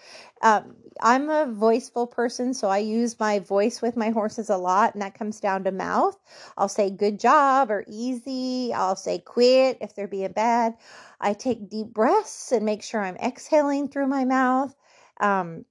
[0.43, 4.95] Um, I'm a voiceful person, so I use my voice with my horses a lot,
[4.95, 6.17] and that comes down to mouth.
[6.57, 8.73] I'll say good job or easy.
[8.73, 10.77] I'll say quit if they're being bad.
[11.21, 14.73] I take deep breaths and make sure I'm exhaling through my mouth.
[15.21, 15.65] Um,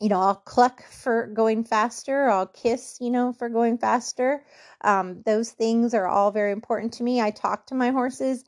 [0.00, 2.28] you know, I'll cluck for going faster.
[2.28, 4.44] I'll kiss, you know, for going faster.
[4.82, 7.20] Um, those things are all very important to me.
[7.20, 8.44] I talk to my horses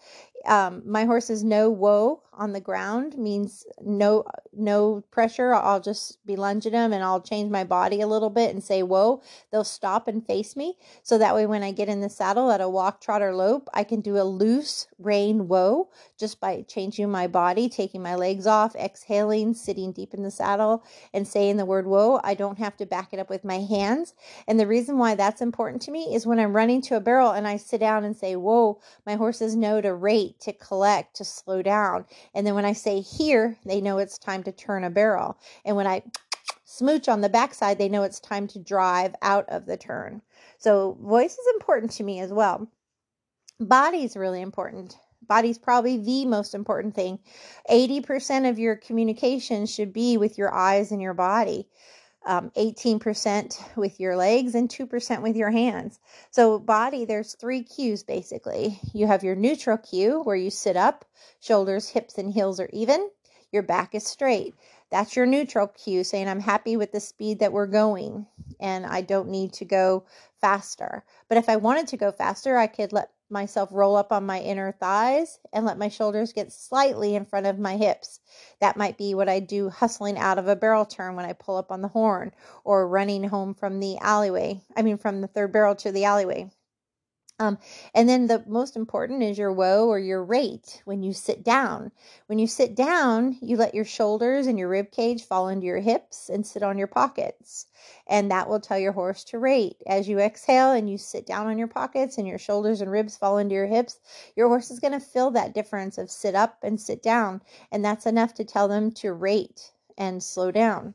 [0.46, 5.54] um, my horses know whoa on the ground means no no pressure.
[5.54, 8.82] I'll just be lunging them and i'll change my body a little bit and say
[8.82, 10.76] whoa they'll stop and face me.
[11.02, 13.68] So that way when i get in the saddle at a walk trot or lope
[13.74, 18.46] i can do a loose rein whoa just by changing my body taking my legs
[18.46, 22.20] off exhaling sitting deep in the saddle and saying the word whoa.
[22.24, 24.14] I don't have to back it up with my hands.
[24.48, 27.32] And the reason why that's important to me is when i'm running to a barrel
[27.32, 31.24] and i sit down and say whoa my horses know to rate to collect, to
[31.24, 32.04] slow down.
[32.34, 35.38] And then when I say here, they know it's time to turn a barrel.
[35.64, 36.02] And when I
[36.64, 40.20] smooch on the backside, they know it's time to drive out of the turn.
[40.58, 42.68] So voice is important to me as well.
[43.58, 44.96] Body is really important.
[45.26, 47.18] Body's probably the most important thing.
[47.70, 51.68] 80% of your communication should be with your eyes and your body.
[52.26, 55.98] Um, 18% with your legs and 2% with your hands.
[56.30, 58.78] So, body, there's three cues basically.
[58.92, 61.04] You have your neutral cue where you sit up,
[61.40, 63.08] shoulders, hips, and heels are even,
[63.52, 64.54] your back is straight.
[64.90, 68.26] That's your neutral cue saying, I'm happy with the speed that we're going
[68.60, 70.04] and I don't need to go
[70.40, 71.04] faster.
[71.28, 74.40] But if I wanted to go faster, I could let myself roll up on my
[74.40, 78.20] inner thighs and let my shoulders get slightly in front of my hips.
[78.60, 81.56] That might be what I do hustling out of a barrel turn when I pull
[81.56, 82.32] up on the horn
[82.64, 84.60] or running home from the alleyway.
[84.76, 86.50] I mean, from the third barrel to the alleyway.
[87.38, 87.58] Um,
[87.94, 91.92] and then the most important is your whoa or your rate when you sit down.
[92.28, 95.80] When you sit down, you let your shoulders and your rib cage fall into your
[95.80, 97.66] hips and sit on your pockets.
[98.06, 99.82] And that will tell your horse to rate.
[99.86, 103.18] As you exhale and you sit down on your pockets and your shoulders and ribs
[103.18, 104.00] fall into your hips,
[104.34, 107.42] your horse is going to feel that difference of sit up and sit down.
[107.70, 110.94] And that's enough to tell them to rate and slow down.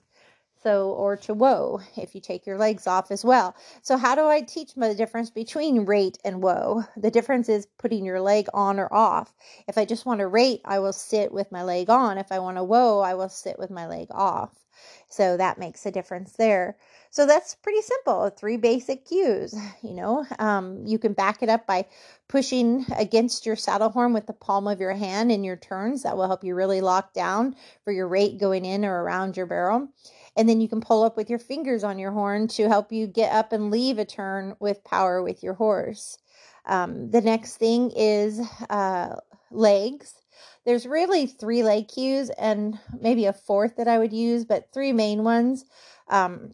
[0.63, 3.55] So, or to whoa if you take your legs off as well.
[3.81, 6.83] So, how do I teach the difference between rate and whoa?
[6.95, 9.33] The difference is putting your leg on or off.
[9.67, 12.17] If I just want to rate, I will sit with my leg on.
[12.17, 14.51] If I want to whoa, I will sit with my leg off.
[15.09, 16.77] So, that makes a difference there.
[17.09, 18.29] So, that's pretty simple.
[18.29, 19.55] Three basic cues.
[19.83, 21.85] You know, um, you can back it up by
[22.27, 26.03] pushing against your saddle horn with the palm of your hand in your turns.
[26.03, 29.47] That will help you really lock down for your rate going in or around your
[29.47, 29.89] barrel.
[30.37, 33.07] And then you can pull up with your fingers on your horn to help you
[33.07, 36.17] get up and leave a turn with power with your horse.
[36.65, 38.39] Um, the next thing is
[38.69, 39.15] uh,
[39.49, 40.13] legs.
[40.65, 44.93] There's really three leg cues and maybe a fourth that I would use, but three
[44.93, 45.65] main ones.
[46.07, 46.53] Um,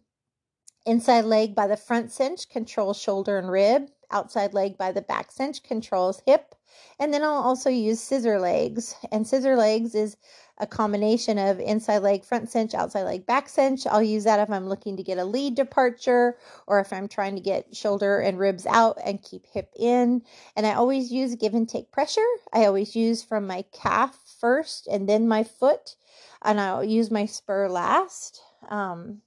[0.86, 3.90] inside leg by the front cinch controls shoulder and rib.
[4.10, 6.54] Outside leg by the back cinch controls hip.
[6.98, 8.94] And then I'll also use scissor legs.
[9.12, 10.16] And scissor legs is
[10.58, 13.86] a combination of inside leg front cinch, outside leg back cinch.
[13.86, 17.36] I'll use that if I'm looking to get a lead departure or if I'm trying
[17.36, 20.22] to get shoulder and ribs out and keep hip in.
[20.56, 22.26] And I always use give and take pressure.
[22.52, 25.96] I always use from my calf first and then my foot,
[26.42, 28.42] and I'll use my spur last.
[28.68, 29.22] Um,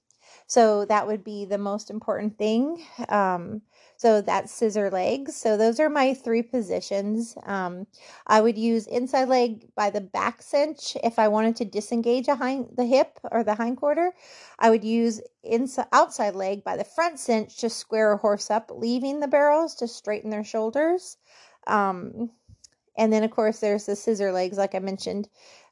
[0.46, 2.84] so that would be the most important thing.
[3.08, 3.62] Um,
[4.02, 5.36] so that's scissor legs.
[5.36, 7.36] So those are my three positions.
[7.44, 7.86] Um,
[8.26, 12.34] I would use inside leg by the back cinch if I wanted to disengage a
[12.34, 14.12] hind, the hip or the hind quarter.
[14.58, 18.72] I would use inside outside leg by the front cinch to square a horse up,
[18.74, 21.16] leaving the barrels to straighten their shoulders.
[21.68, 22.32] Um,
[22.98, 25.28] and then of course there's the scissor legs, like I mentioned.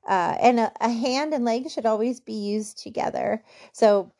[0.08, 3.42] Uh, and a, a hand and leg should always be used together.
[3.72, 4.12] So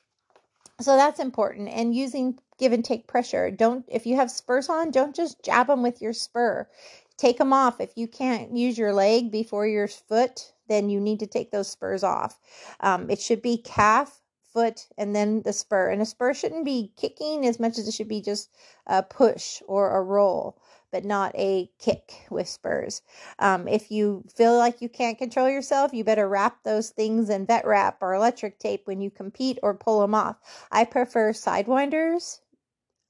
[0.80, 1.68] so that's important.
[1.68, 3.50] And using give and take pressure.
[3.50, 6.68] Don't, if you have spurs on, don't just jab them with your spur.
[7.16, 7.80] Take them off.
[7.80, 11.68] If you can't use your leg before your foot, then you need to take those
[11.68, 12.38] spurs off.
[12.80, 14.20] Um, it should be calf,
[14.52, 15.90] foot, and then the spur.
[15.90, 18.50] And a spur shouldn't be kicking as much as it should be just
[18.86, 23.02] a push or a roll but not a kick with spurs.
[23.38, 27.46] Um, if you feel like you can't control yourself, you better wrap those things in
[27.46, 30.36] vet wrap or electric tape when you compete or pull them off.
[30.70, 32.40] I prefer sidewinders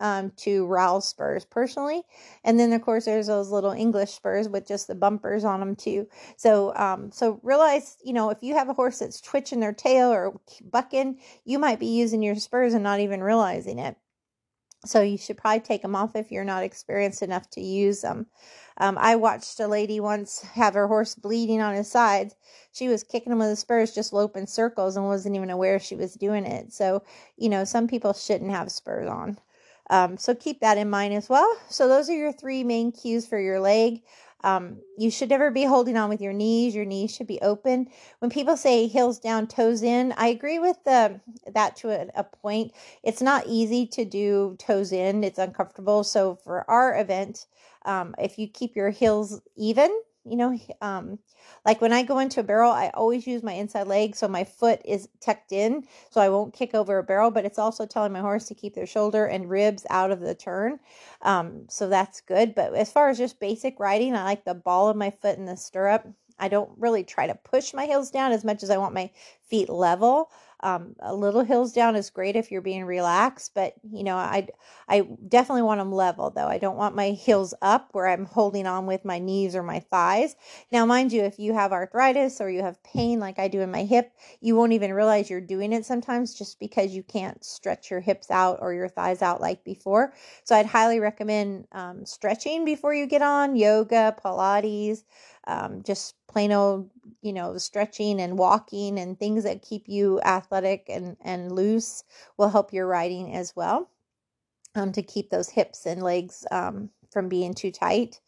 [0.00, 2.02] um, to rowel spurs personally.
[2.42, 5.76] And then of course there's those little English spurs with just the bumpers on them
[5.76, 6.08] too.
[6.36, 10.08] So um, so realize you know if you have a horse that's twitching their tail
[10.10, 13.96] or bucking, you might be using your spurs and not even realizing it.
[14.86, 18.26] So you should probably take them off if you're not experienced enough to use them.
[18.78, 22.34] Um, I watched a lady once have her horse bleeding on his sides.
[22.72, 25.96] She was kicking him with the spurs, just loping circles, and wasn't even aware she
[25.96, 26.72] was doing it.
[26.72, 27.02] So,
[27.36, 29.38] you know, some people shouldn't have spurs on.
[29.90, 31.58] Um, so keep that in mind as well.
[31.68, 34.02] So those are your three main cues for your leg.
[34.42, 36.74] Um, you should never be holding on with your knees.
[36.74, 37.88] Your knees should be open.
[38.20, 42.24] When people say heels down, toes in, I agree with the, that to a, a
[42.24, 42.72] point.
[43.02, 46.04] It's not easy to do toes in, it's uncomfortable.
[46.04, 47.46] So for our event,
[47.84, 49.90] um, if you keep your heels even,
[50.24, 51.18] you know, um,
[51.64, 54.44] like when I go into a barrel, I always use my inside leg so my
[54.44, 58.12] foot is tucked in so I won't kick over a barrel, but it's also telling
[58.12, 60.78] my horse to keep their shoulder and ribs out of the turn.
[61.22, 62.54] Um, so that's good.
[62.54, 65.46] But as far as just basic riding, I like the ball of my foot in
[65.46, 66.06] the stirrup.
[66.38, 69.10] I don't really try to push my heels down as much as I want my
[69.48, 70.30] feet level.
[70.62, 74.48] Um, a little hills down is great if you're being relaxed, but you know, I
[74.88, 76.46] I definitely want them level though.
[76.46, 79.80] I don't want my heels up where I'm holding on with my knees or my
[79.80, 80.36] thighs.
[80.72, 83.70] Now, mind you, if you have arthritis or you have pain like I do in
[83.70, 87.90] my hip, you won't even realize you're doing it sometimes just because you can't stretch
[87.90, 90.12] your hips out or your thighs out like before.
[90.44, 95.04] So I'd highly recommend um, stretching before you get on yoga, Pilates
[95.50, 96.90] um, just plain old,
[97.22, 102.04] you know, stretching and walking and things that keep you athletic and, and loose
[102.36, 103.90] will help your riding as well
[104.74, 108.20] um, to keep those hips and legs um, from being too tight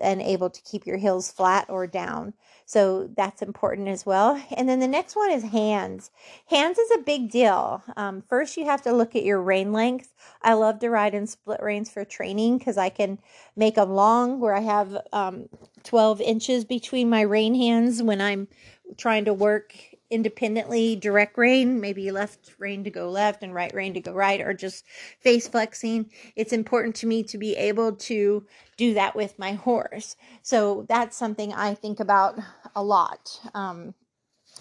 [0.00, 2.34] and able to keep your heels flat or down.
[2.66, 4.42] So that's important as well.
[4.56, 6.10] And then the next one is hands.
[6.46, 7.82] Hands is a big deal.
[7.96, 10.12] Um, first, you have to look at your rein length.
[10.42, 13.18] I love to ride in split reins for training because I can
[13.54, 15.48] make them long where I have um,
[15.84, 18.48] 12 inches between my rein hands when I'm
[18.96, 19.74] trying to work
[20.10, 24.40] independently direct rein, maybe left rein to go left and right rein to go right,
[24.40, 24.84] or just
[25.20, 26.10] face flexing.
[26.36, 28.46] It's important to me to be able to
[28.76, 30.16] do that with my horse.
[30.42, 32.38] So that's something I think about
[32.74, 33.40] a lot.
[33.54, 33.94] Um,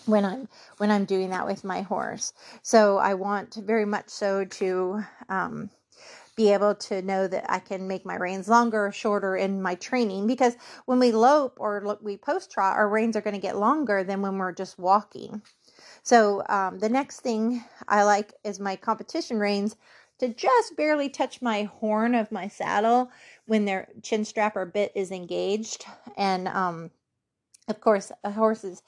[0.05, 4.45] when I'm when I'm doing that with my horse, so I want very much so
[4.45, 5.69] to um,
[6.35, 9.75] be able to know that I can make my reins longer or shorter in my
[9.75, 10.55] training because
[10.85, 14.21] when we lope or we post trot, our reins are going to get longer than
[14.21, 15.41] when we're just walking.
[16.03, 19.75] So um, the next thing I like is my competition reins
[20.19, 23.11] to just barely touch my horn of my saddle
[23.45, 25.85] when their chin strap or bit is engaged.
[26.17, 26.91] And um,
[27.67, 28.81] of course, a horse's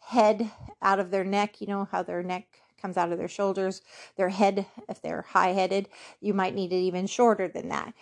[0.00, 0.50] head
[0.82, 3.80] out of their neck, you know how their neck comes out of their shoulders,
[4.16, 5.88] their head, if they're high headed,
[6.20, 7.94] you might need it even shorter than that.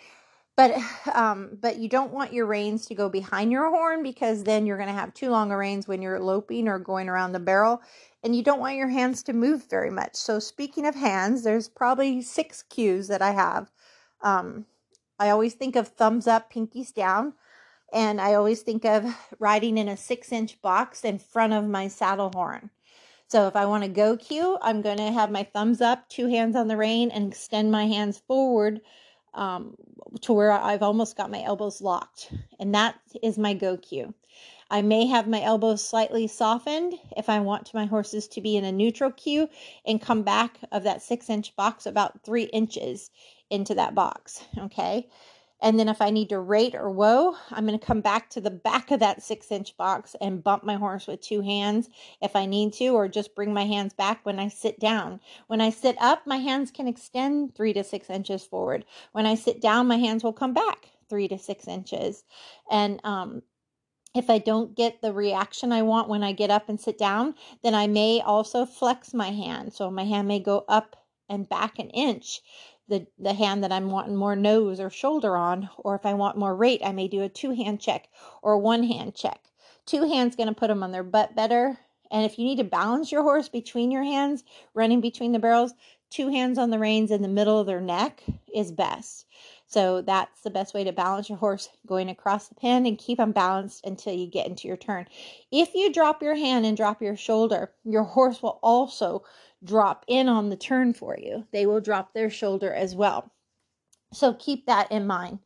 [0.57, 0.75] But
[1.13, 4.77] um, but you don't want your reins to go behind your horn because then you're
[4.77, 7.81] going to have too long of reins when you're loping or going around the barrel,
[8.23, 10.15] and you don't want your hands to move very much.
[10.15, 13.71] So speaking of hands, there's probably six cues that I have.
[14.21, 14.65] Um,
[15.17, 17.33] I always think of thumbs up, pinkies down,
[17.93, 21.87] and I always think of riding in a six inch box in front of my
[21.87, 22.69] saddle horn.
[23.33, 26.27] So if I want to go cue, I'm going to have my thumbs up, two
[26.27, 28.79] hands on the rein, and extend my hands forward
[29.33, 29.75] um,
[30.21, 32.31] to where I've almost got my elbows locked.
[32.59, 34.13] And that is my go cue.
[34.69, 38.65] I may have my elbows slightly softened if I want my horses to be in
[38.65, 39.49] a neutral cue
[39.83, 43.09] and come back of that six inch box about three inches
[43.49, 44.43] into that box.
[44.59, 45.07] Okay.
[45.63, 48.41] And then if I need to rate or whoa, I'm going to come back to
[48.41, 51.89] the back of that six inch box and bump my horse with two hands
[52.21, 55.21] if I need to, or just bring my hands back when I sit down.
[55.47, 58.83] When I sit up, my hands can extend three to six inches forward.
[59.13, 62.25] When I sit down, my hands will come back three to six inches.
[62.69, 63.41] And, um,
[64.13, 67.35] if I don't get the reaction I want when I get up and sit down,
[67.63, 69.73] then I may also flex my hand.
[69.73, 70.97] So my hand may go up
[71.29, 72.41] and back an inch
[72.87, 76.37] the, the hand that I'm wanting more nose or shoulder on, or if I want
[76.37, 78.09] more rate, I may do a two hand check
[78.41, 79.39] or one hand check.
[79.85, 81.77] Two hands going to put them on their butt better.
[82.11, 85.73] And if you need to balance your horse between your hands, running between the barrels,
[86.09, 88.23] two hands on the reins in the middle of their neck
[88.53, 89.25] is best.
[89.65, 93.17] So that's the best way to balance your horse going across the pen and keep
[93.17, 95.07] them balanced until you get into your turn.
[95.51, 99.23] If you drop your hand and drop your shoulder, your horse will also
[99.63, 101.47] drop in on the turn for you.
[101.51, 103.31] They will drop their shoulder as well.
[104.13, 105.39] So keep that in mind.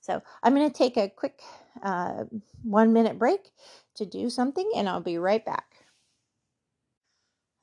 [0.00, 1.40] So I'm going to take a quick
[1.82, 2.24] uh,
[2.62, 3.50] one minute break
[3.96, 5.74] to do something and I'll be right back.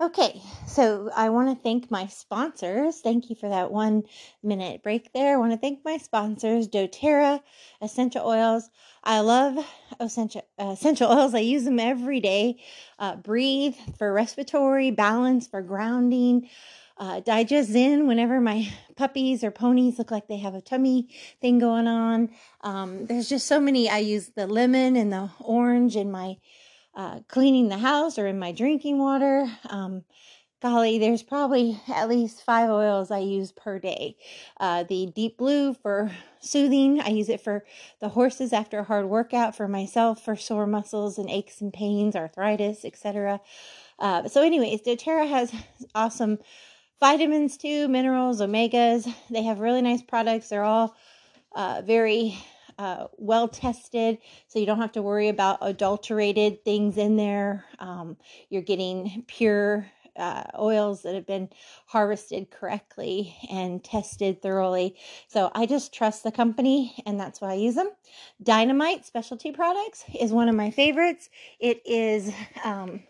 [0.01, 3.01] Okay, so I want to thank my sponsors.
[3.01, 4.01] Thank you for that one
[4.41, 5.35] minute break there.
[5.35, 7.39] I want to thank my sponsors, doTERRA
[7.83, 8.67] Essential Oils.
[9.03, 9.63] I love
[10.01, 11.33] essential, essential oils.
[11.33, 12.57] I use them every day.
[12.99, 16.49] Uh, breathe for respiratory, balance for grounding,
[16.97, 21.87] uh, DigestZen whenever my puppies or ponies look like they have a tummy thing going
[21.87, 22.29] on.
[22.61, 23.89] Um, there's just so many.
[23.89, 26.37] I use the lemon and the orange in my
[26.93, 29.49] uh, cleaning the house or in my drinking water.
[29.69, 30.03] Um,
[30.61, 34.15] golly, there's probably at least five oils I use per day.
[34.59, 37.65] Uh, the deep blue for soothing, I use it for
[37.99, 42.15] the horses after a hard workout, for myself for sore muscles and aches and pains,
[42.15, 43.41] arthritis, etc.
[43.99, 45.53] Uh, so, anyways, doTERRA has
[45.95, 46.37] awesome
[46.99, 49.11] vitamins too, minerals, omegas.
[49.29, 50.49] They have really nice products.
[50.49, 50.95] They're all
[51.55, 52.37] uh, very
[52.77, 57.65] uh, well tested, so you don't have to worry about adulterated things in there.
[57.79, 58.17] Um,
[58.49, 59.87] you're getting pure
[60.17, 61.49] uh, oils that have been
[61.87, 64.95] harvested correctly and tested thoroughly.
[65.27, 67.89] So I just trust the company, and that's why I use them.
[68.41, 71.29] Dynamite Specialty Products is one of my favorites.
[71.59, 72.31] It is
[72.63, 73.03] um,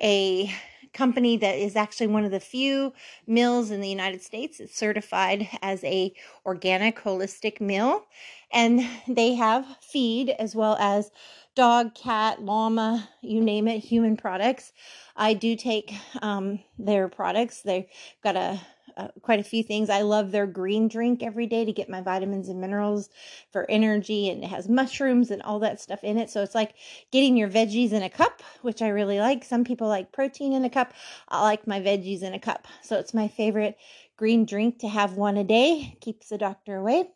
[0.00, 0.52] a
[0.92, 2.92] company that is actually one of the few
[3.26, 6.12] mills in the United States that's certified as a
[6.46, 8.06] organic holistic mill
[8.50, 11.10] and they have feed as well as
[11.56, 14.72] dog, cat, llama, you name it, human products.
[15.16, 15.92] I do take
[16.22, 17.62] um, their products.
[17.62, 17.86] They've
[18.22, 18.60] got a
[18.96, 19.90] uh, quite a few things.
[19.90, 23.10] I love their green drink every day to get my vitamins and minerals
[23.50, 26.30] for energy, and it has mushrooms and all that stuff in it.
[26.30, 26.74] So it's like
[27.12, 29.44] getting your veggies in a cup, which I really like.
[29.44, 30.94] Some people like protein in a cup.
[31.28, 32.66] I like my veggies in a cup.
[32.82, 33.76] So it's my favorite
[34.16, 37.10] green drink to have one a day, keeps the doctor away.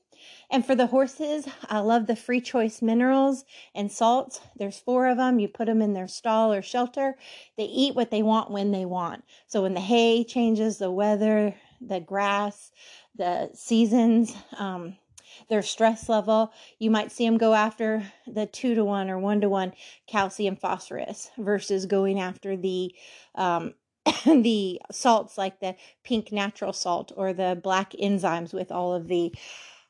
[0.50, 3.44] And for the horses, I love the free choice minerals
[3.74, 4.40] and salts.
[4.56, 5.38] There's four of them.
[5.38, 7.16] You put them in their stall or shelter.
[7.56, 9.24] They eat what they want when they want.
[9.46, 12.72] So when the hay changes, the weather, the grass,
[13.16, 14.96] the seasons, um,
[15.48, 19.40] their stress level, you might see them go after the two to one or one
[19.40, 19.72] to one
[20.06, 22.94] calcium phosphorus versus going after the
[23.34, 23.74] um,
[24.24, 29.34] the salts like the pink natural salt or the black enzymes with all of the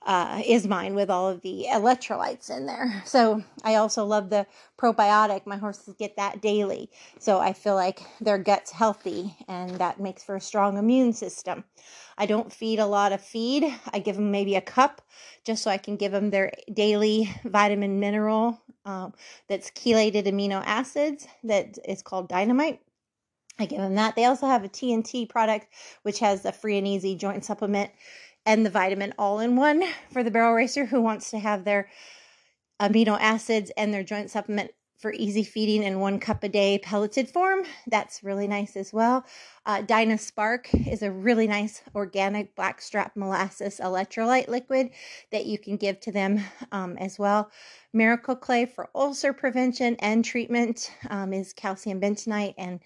[0.07, 3.03] uh, Ismine with all of the electrolytes in there.
[3.05, 4.47] So I also love the
[4.79, 5.47] probiotic.
[5.47, 6.91] My horses get that daily.
[7.19, 11.65] So I feel like their gut's healthy and that makes for a strong immune system.
[12.17, 13.65] I don't feed a lot of feed.
[13.93, 15.03] I give them maybe a cup
[15.45, 19.13] just so I can give them their daily vitamin mineral um,
[19.49, 22.81] that's chelated amino acids that is called dynamite.
[23.59, 24.17] I give them that.
[24.17, 25.67] They also have a TNT product,
[26.03, 27.91] which has a free and easy joint supplement
[28.51, 31.89] and the vitamin all in one for the barrel racer who wants to have their
[32.83, 37.29] amino acids and their joint supplement for easy feeding in one cup a day pelleted
[37.29, 37.61] form.
[37.87, 39.25] That's really nice as well.
[39.65, 44.91] Uh, Dyna Spark is a really nice organic blackstrap molasses electrolyte liquid
[45.31, 46.43] that you can give to them
[46.73, 47.53] um, as well.
[47.93, 52.81] Miracle Clay for ulcer prevention and treatment um, is calcium bentonite and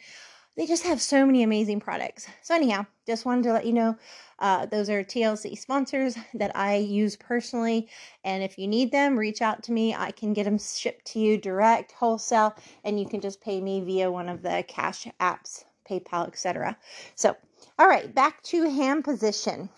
[0.56, 2.26] they just have so many amazing products.
[2.42, 3.96] So, anyhow, just wanted to let you know
[4.38, 7.88] uh, those are TLC sponsors that I use personally.
[8.24, 9.94] And if you need them, reach out to me.
[9.94, 13.80] I can get them shipped to you direct, wholesale, and you can just pay me
[13.80, 16.76] via one of the cash apps, PayPal, etc.
[17.14, 17.36] So,
[17.78, 19.68] all right, back to hand position.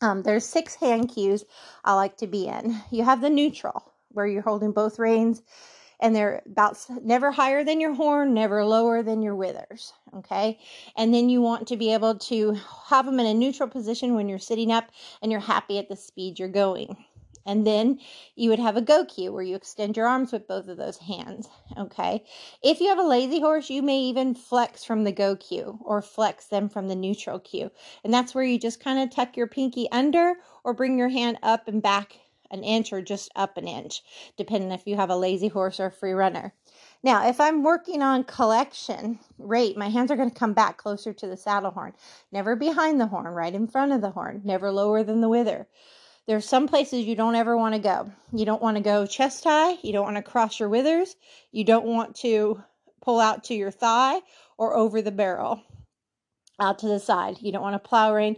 [0.00, 1.44] Um, there's six hand cues
[1.84, 2.80] I like to be in.
[2.90, 5.42] You have the neutral, where you're holding both reins
[6.00, 9.92] and they're about never higher than your horn, never lower than your withers.
[10.16, 10.58] Okay.
[10.96, 14.28] And then you want to be able to have them in a neutral position when
[14.28, 14.90] you're sitting up
[15.22, 16.96] and you're happy at the speed you're going.
[17.46, 17.98] And then
[18.36, 20.98] you would have a go cue where you extend your arms with both of those
[20.98, 21.48] hands.
[21.78, 22.22] Okay.
[22.62, 26.02] If you have a lazy horse, you may even flex from the go cue or
[26.02, 27.70] flex them from the neutral cue.
[28.04, 31.38] And that's where you just kind of tuck your pinky under or bring your hand
[31.42, 32.18] up and back
[32.50, 34.02] an inch or just up an inch,
[34.36, 36.54] depending if you have a lazy horse or a free runner.
[37.02, 41.12] Now, if I'm working on collection rate, my hands are going to come back closer
[41.12, 41.92] to the saddle horn,
[42.32, 45.68] never behind the horn, right in front of the horn, never lower than the wither.
[46.26, 48.12] There's some places you don't ever want to go.
[48.32, 49.78] You don't want to go chest high.
[49.82, 51.16] You don't want to cross your withers.
[51.52, 52.62] You don't want to
[53.00, 54.20] pull out to your thigh
[54.58, 55.62] or over the barrel
[56.60, 57.36] out to the side.
[57.40, 58.36] You don't want to plow rein.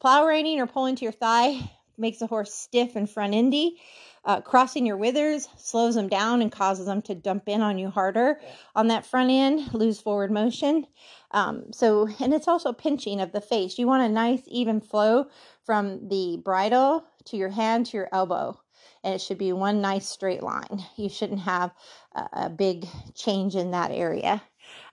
[0.00, 1.58] Plow reining or pulling to your thigh
[1.96, 3.76] makes a horse stiff and front endy.
[4.24, 7.90] Uh, crossing your withers slows them down and causes them to dump in on you
[7.90, 8.40] harder
[8.74, 10.86] on that front end, lose forward motion.
[11.32, 13.78] Um, so, and it's also pinching of the face.
[13.78, 15.26] You want a nice even flow
[15.64, 18.58] from the bridle to your hand to your elbow.
[19.02, 20.82] And it should be one nice straight line.
[20.96, 21.72] You shouldn't have
[22.14, 24.42] a, a big change in that area.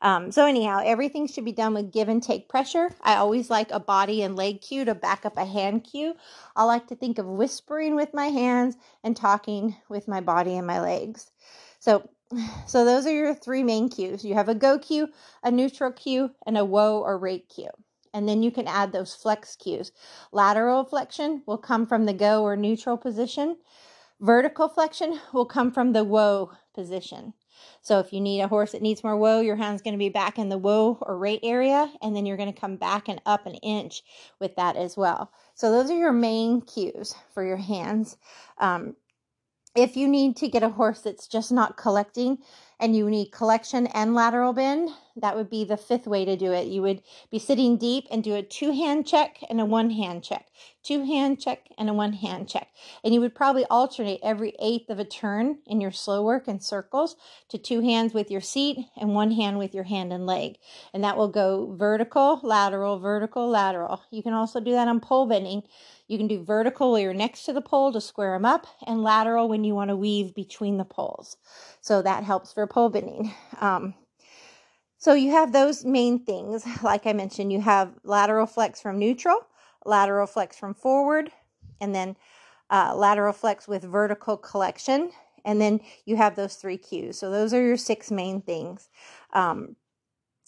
[0.02, 2.92] Um, so anyhow, everything should be done with give and take pressure.
[3.02, 6.16] I always like a body and leg cue to back up a hand cue.
[6.56, 10.66] I like to think of whispering with my hands and talking with my body and
[10.66, 11.32] my legs.
[11.80, 12.10] So
[12.68, 14.24] so those are your three main cues.
[14.24, 15.10] You have a go cue,
[15.44, 17.70] a neutral cue, and a whoa or rate cue.
[18.14, 19.92] And then you can add those flex cues.
[20.32, 23.58] Lateral flexion will come from the go or neutral position.
[24.20, 27.34] Vertical flexion will come from the whoa position.
[27.82, 30.10] So if you need a horse that needs more whoa, your hand's going to be
[30.10, 33.22] back in the whoa or rate area, and then you're going to come back and
[33.26, 34.04] up an inch
[34.40, 35.32] with that as well.
[35.56, 38.18] So those are your main cues for your hands.
[38.58, 38.96] Um,
[39.76, 42.40] if you need to get a horse that's just not collecting
[42.82, 46.52] and you need collection and lateral bend, that would be the fifth way to do
[46.52, 46.68] it.
[46.68, 50.24] You would be sitting deep and do a two hand check and a one hand
[50.24, 50.48] check,
[50.82, 52.70] two hand check and a one hand check.
[53.04, 56.60] And you would probably alternate every eighth of a turn in your slow work in
[56.60, 57.16] circles
[57.50, 60.58] to two hands with your seat and one hand with your hand and leg.
[60.94, 64.02] And that will go vertical, lateral, vertical, lateral.
[64.10, 65.64] You can also do that on pole bending.
[66.08, 69.02] You can do vertical where you're next to the pole to square them up and
[69.02, 71.38] lateral when you want to weave between the poles.
[71.82, 73.34] So that helps for pole bending.
[73.60, 73.96] Um,
[74.98, 76.64] so you have those main things.
[76.84, 79.48] Like I mentioned, you have lateral flex from neutral,
[79.84, 81.32] lateral flex from forward,
[81.82, 82.16] and then
[82.70, 85.12] uh, lateral flex with vertical collection.
[85.44, 87.18] And then you have those three cues.
[87.18, 88.90] So those are your six main things.
[89.34, 89.76] Um,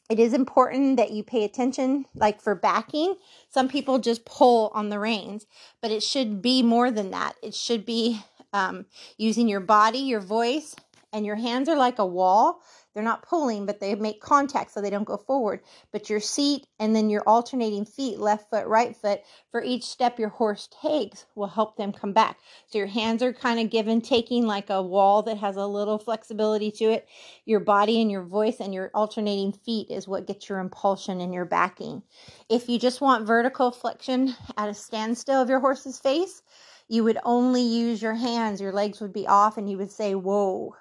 [0.09, 3.15] it is important that you pay attention like for backing
[3.49, 5.47] some people just pull on the reins
[5.81, 8.21] but it should be more than that it should be
[8.51, 8.85] um,
[9.17, 10.75] using your body your voice
[11.13, 12.61] and your hands are like a wall
[12.93, 15.61] they're not pulling, but they make contact so they don't go forward.
[15.91, 20.19] But your seat and then your alternating feet, left foot, right foot, for each step
[20.19, 22.37] your horse takes will help them come back.
[22.67, 25.97] So your hands are kind of given taking like a wall that has a little
[25.97, 27.07] flexibility to it.
[27.45, 31.33] Your body and your voice and your alternating feet is what gets your impulsion and
[31.33, 32.03] your backing.
[32.47, 36.43] If you just want vertical flexion at a standstill of your horse's face,
[36.89, 38.61] you would only use your hands.
[38.61, 40.75] Your legs would be off and you would say, whoa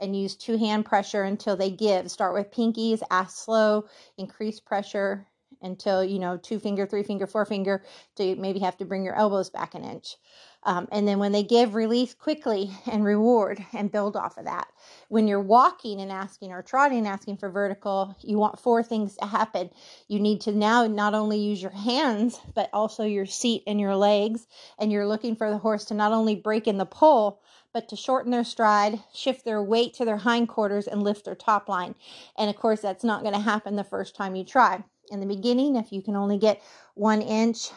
[0.00, 2.10] and use two hand pressure until they give.
[2.10, 3.86] Start with pinkies, ask slow,
[4.16, 5.26] increase pressure
[5.62, 7.82] until you know two finger, three finger, four finger
[8.16, 10.16] to maybe have to bring your elbows back an inch.
[10.64, 14.66] Um, and then when they give, release quickly and reward and build off of that.
[15.08, 19.26] When you're walking and asking or trotting asking for vertical, you want four things to
[19.26, 19.70] happen.
[20.08, 23.94] You need to now not only use your hands, but also your seat and your
[23.94, 24.46] legs.
[24.78, 27.40] And you're looking for the horse to not only break in the pull,
[27.72, 31.68] but to shorten their stride, shift their weight to their hindquarters, and lift their top
[31.68, 31.94] line.
[32.36, 34.82] And of course, that's not going to happen the first time you try.
[35.10, 36.62] In the beginning, if you can only get
[36.94, 37.70] one inch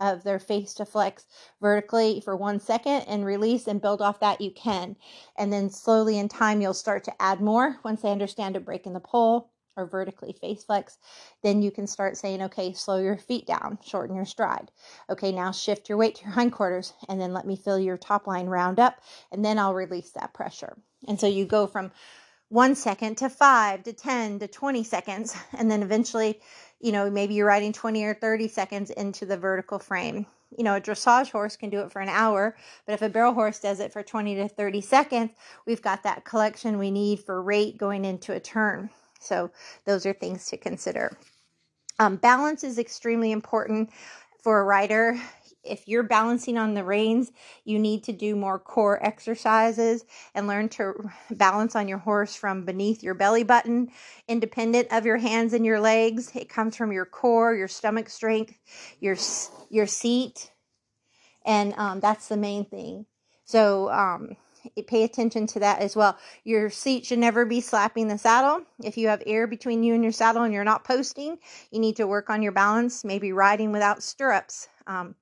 [0.00, 1.26] of their face to flex
[1.60, 4.96] vertically for one second and release and build off that, you can.
[5.38, 8.86] And then slowly in time, you'll start to add more once they understand to break
[8.86, 10.98] in the poll or vertically face flex,
[11.42, 14.70] then you can start saying, okay, slow your feet down, shorten your stride.
[15.10, 18.26] Okay, now shift your weight to your hindquarters, and then let me feel your top
[18.26, 19.00] line round up,
[19.32, 20.76] and then I'll release that pressure.
[21.06, 21.90] And so you go from
[22.48, 26.40] one second to five to 10 to 20 seconds, and then eventually,
[26.80, 30.26] you know, maybe you're riding 20 or 30 seconds into the vertical frame.
[30.56, 32.56] You know, a dressage horse can do it for an hour,
[32.86, 35.30] but if a barrel horse does it for 20 to 30 seconds,
[35.66, 38.90] we've got that collection we need for rate going into a turn.
[39.24, 39.50] So
[39.84, 41.16] those are things to consider.
[41.98, 43.90] Um, balance is extremely important
[44.42, 45.18] for a rider.
[45.62, 47.32] If you're balancing on the reins,
[47.64, 50.04] you need to do more core exercises
[50.34, 50.92] and learn to
[51.30, 53.88] balance on your horse from beneath your belly button,
[54.28, 56.32] independent of your hands and your legs.
[56.34, 58.58] It comes from your core, your stomach strength,
[59.00, 59.16] your
[59.70, 60.52] your seat,
[61.46, 63.06] and um, that's the main thing.
[63.46, 64.36] So um,
[64.86, 66.18] pay attention to that as well.
[66.44, 68.62] Your seat should never be slapping the saddle.
[68.82, 71.38] If you have air between you and your saddle and you're not posting,
[71.70, 74.68] you need to work on your balance, maybe riding without stirrups.
[74.86, 75.14] Um,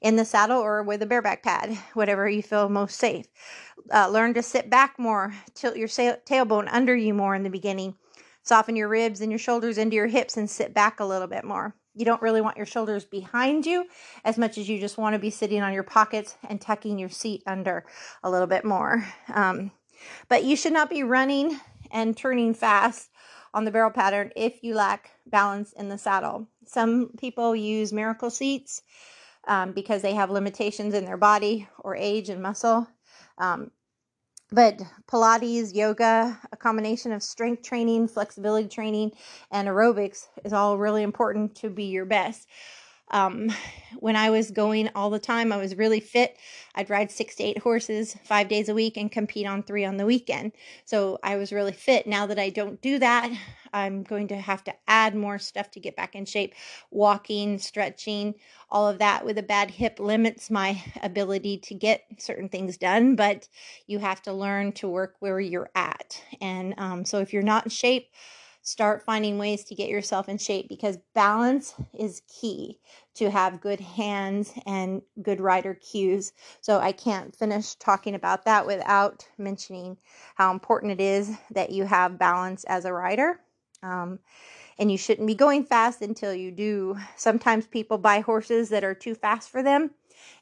[0.00, 3.26] in the saddle or with a bareback pad, whatever you feel most safe.
[3.92, 7.94] Uh, learn to sit back more, tilt your tailbone under you more in the beginning.
[8.42, 11.44] Soften your ribs and your shoulders into your hips and sit back a little bit
[11.44, 11.74] more.
[11.94, 13.86] You don't really want your shoulders behind you
[14.24, 17.08] as much as you just want to be sitting on your pockets and tucking your
[17.08, 17.84] seat under
[18.22, 19.06] a little bit more.
[19.32, 19.70] Um,
[20.28, 21.58] but you should not be running
[21.90, 23.10] and turning fast
[23.52, 26.48] on the barrel pattern if you lack balance in the saddle.
[26.66, 28.82] Some people use miracle seats
[29.46, 32.88] um, because they have limitations in their body or age and muscle.
[33.38, 33.70] Um,
[34.50, 39.12] but Pilates, yoga, a combination of strength training, flexibility training,
[39.50, 42.46] and aerobics is all really important to be your best.
[43.10, 43.52] Um,
[43.98, 46.36] when I was going all the time, I was really fit.
[46.74, 49.96] I'd ride six to eight horses five days a week and compete on three on
[49.96, 50.52] the weekend.
[50.84, 52.06] So I was really fit.
[52.06, 53.30] Now that I don't do that,
[53.72, 56.54] I'm going to have to add more stuff to get back in shape.
[56.90, 58.34] Walking, stretching,
[58.70, 63.16] all of that with a bad hip limits my ability to get certain things done,
[63.16, 63.48] but
[63.86, 66.20] you have to learn to work where you're at.
[66.40, 68.08] And um, so if you're not in shape,
[68.64, 72.80] start finding ways to get yourself in shape because balance is key
[73.14, 76.32] to have good hands and good rider cues.
[76.62, 79.98] So I can't finish talking about that without mentioning
[80.34, 83.38] how important it is that you have balance as a rider.
[83.82, 84.18] Um,
[84.78, 86.96] and you shouldn't be going fast until you do.
[87.16, 89.90] Sometimes people buy horses that are too fast for them,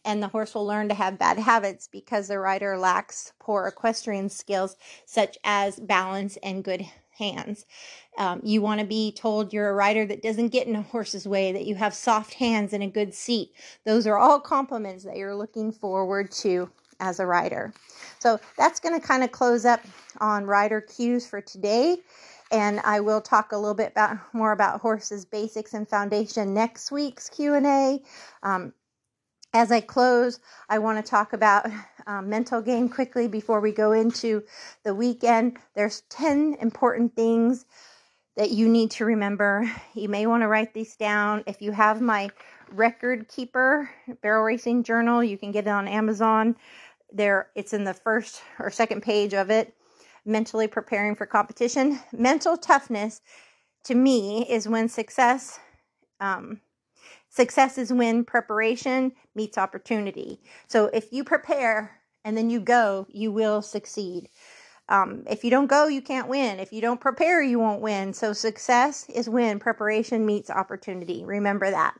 [0.04, 4.28] and the horse will learn to have bad habits because the rider lacks poor equestrian
[4.28, 6.86] skills such as balance and good
[7.18, 7.66] hands.
[8.18, 11.26] Um, you want to be told you're a rider that doesn't get in a horse's
[11.26, 13.52] way, that you have soft hands and a good seat.
[13.84, 17.72] Those are all compliments that you're looking forward to as a rider.
[18.20, 19.80] So that's going to kind of close up
[20.20, 21.98] on rider cues for today.
[22.52, 26.92] And I will talk a little bit about more about horses basics and foundation next
[26.92, 28.02] week's Q&A.
[28.42, 28.74] Um,
[29.52, 31.66] as I close, I want to talk about
[32.06, 34.42] um, mental game quickly before we go into
[34.82, 35.58] the weekend.
[35.74, 37.66] There's 10 important things
[38.36, 39.70] that you need to remember.
[39.94, 41.44] You may want to write these down.
[41.46, 42.30] If you have my
[42.70, 43.90] record keeper
[44.22, 46.56] barrel racing journal, you can get it on Amazon.
[47.12, 49.74] There it's in the first or second page of it.
[50.24, 51.98] Mentally preparing for competition.
[52.12, 53.20] Mental toughness
[53.84, 55.58] to me is when success
[56.20, 56.60] um,
[57.32, 60.38] success is when preparation meets opportunity.
[60.68, 64.28] So if you prepare and then you go, you will succeed.
[64.88, 66.60] Um, if you don't go, you can't win.
[66.60, 68.12] If you don't prepare, you won't win.
[68.12, 71.24] So success is when preparation meets opportunity.
[71.24, 71.94] Remember that.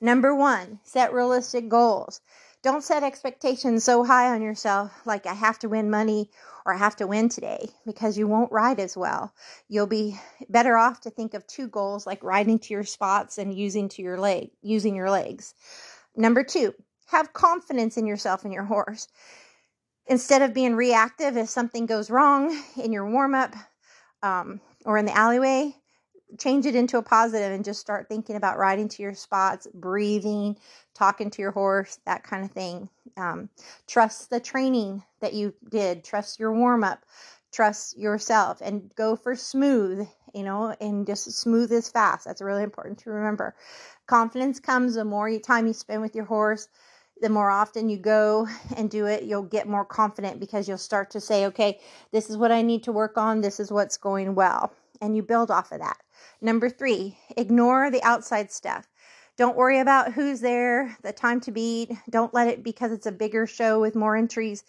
[0.00, 2.20] Number one, set realistic goals.
[2.62, 6.30] Don't set expectations so high on yourself, like I have to win money
[6.64, 9.32] or I have to win today, because you won't ride as well.
[9.68, 13.54] You'll be better off to think of two goals like riding to your spots and
[13.54, 15.54] using to your leg, using your legs.
[16.16, 16.74] Number two,
[17.06, 19.06] have confidence in yourself and your horse.
[20.08, 23.54] Instead of being reactive if something goes wrong in your warm up
[24.22, 25.72] um, or in the alleyway,
[26.38, 30.56] change it into a positive and just start thinking about riding to your spots, breathing,
[30.94, 32.88] talking to your horse, that kind of thing.
[33.16, 33.48] Um,
[33.86, 37.04] trust the training that you did, trust your warm up,
[37.52, 42.24] trust yourself, and go for smooth, you know, and just smooth is fast.
[42.24, 43.54] That's really important to remember.
[44.06, 46.68] Confidence comes the more time you spend with your horse.
[47.22, 48.46] The more often you go
[48.76, 51.80] and do it, you'll get more confident because you'll start to say, okay,
[52.12, 53.40] this is what I need to work on.
[53.40, 54.72] This is what's going well.
[55.00, 55.98] And you build off of that.
[56.40, 58.86] Number three, ignore the outside stuff.
[59.36, 61.90] Don't worry about who's there, the time to beat.
[62.08, 64.64] Don't let it because it's a bigger show with more entries.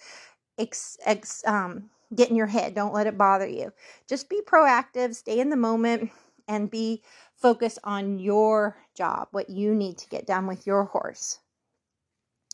[0.58, 2.76] Ex, ex, um, get in your head.
[2.76, 3.72] Don't let it bother you.
[4.10, 6.12] Just be proactive, stay in the moment,
[6.48, 7.04] and be
[7.36, 11.40] focused on your job, what you need to get done with your horse.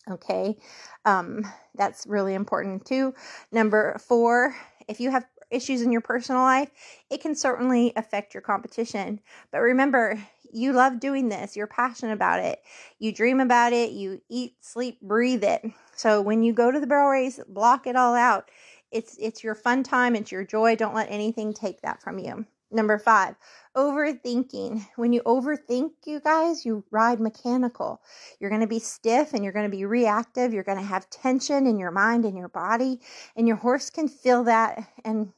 [0.10, 0.58] Okay,
[1.06, 3.14] um, that's really important too.
[3.54, 4.54] Number four,
[4.90, 6.72] if you have issues in your personal life,
[7.10, 9.20] it can certainly affect your competition.
[9.52, 10.20] But remember,
[10.52, 12.62] you love doing this, you're passionate about it,
[13.00, 15.64] you dream about it, you eat, sleep, breathe it.
[15.96, 18.50] So when you go to the barrel race, block it all out.
[18.92, 20.76] It's it's your fun time, it's your joy.
[20.76, 22.46] Don't let anything take that from you.
[22.70, 23.36] Number 5,
[23.78, 24.88] overthinking.
[24.96, 28.02] When you overthink, you guys, you ride mechanical.
[28.40, 30.54] You're going to be stiff and you're going to be reactive.
[30.54, 33.00] You're going to have tension in your mind and your body,
[33.36, 35.32] and your horse can feel that and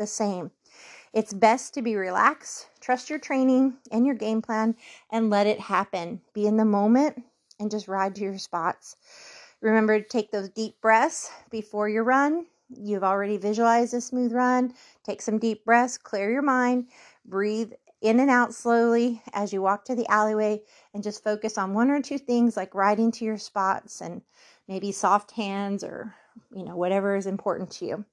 [0.00, 0.50] the same.
[1.12, 4.74] It's best to be relaxed, trust your training and your game plan,
[5.10, 6.22] and let it happen.
[6.32, 7.22] Be in the moment
[7.60, 8.96] and just ride to your spots.
[9.60, 12.46] Remember to take those deep breaths before your run.
[12.70, 14.72] You've already visualized a smooth run.
[15.04, 16.86] Take some deep breaths, clear your mind,
[17.26, 20.62] breathe in and out slowly as you walk to the alleyway,
[20.94, 24.22] and just focus on one or two things like riding to your spots and
[24.66, 26.14] maybe soft hands or
[26.54, 28.04] you know whatever is important to you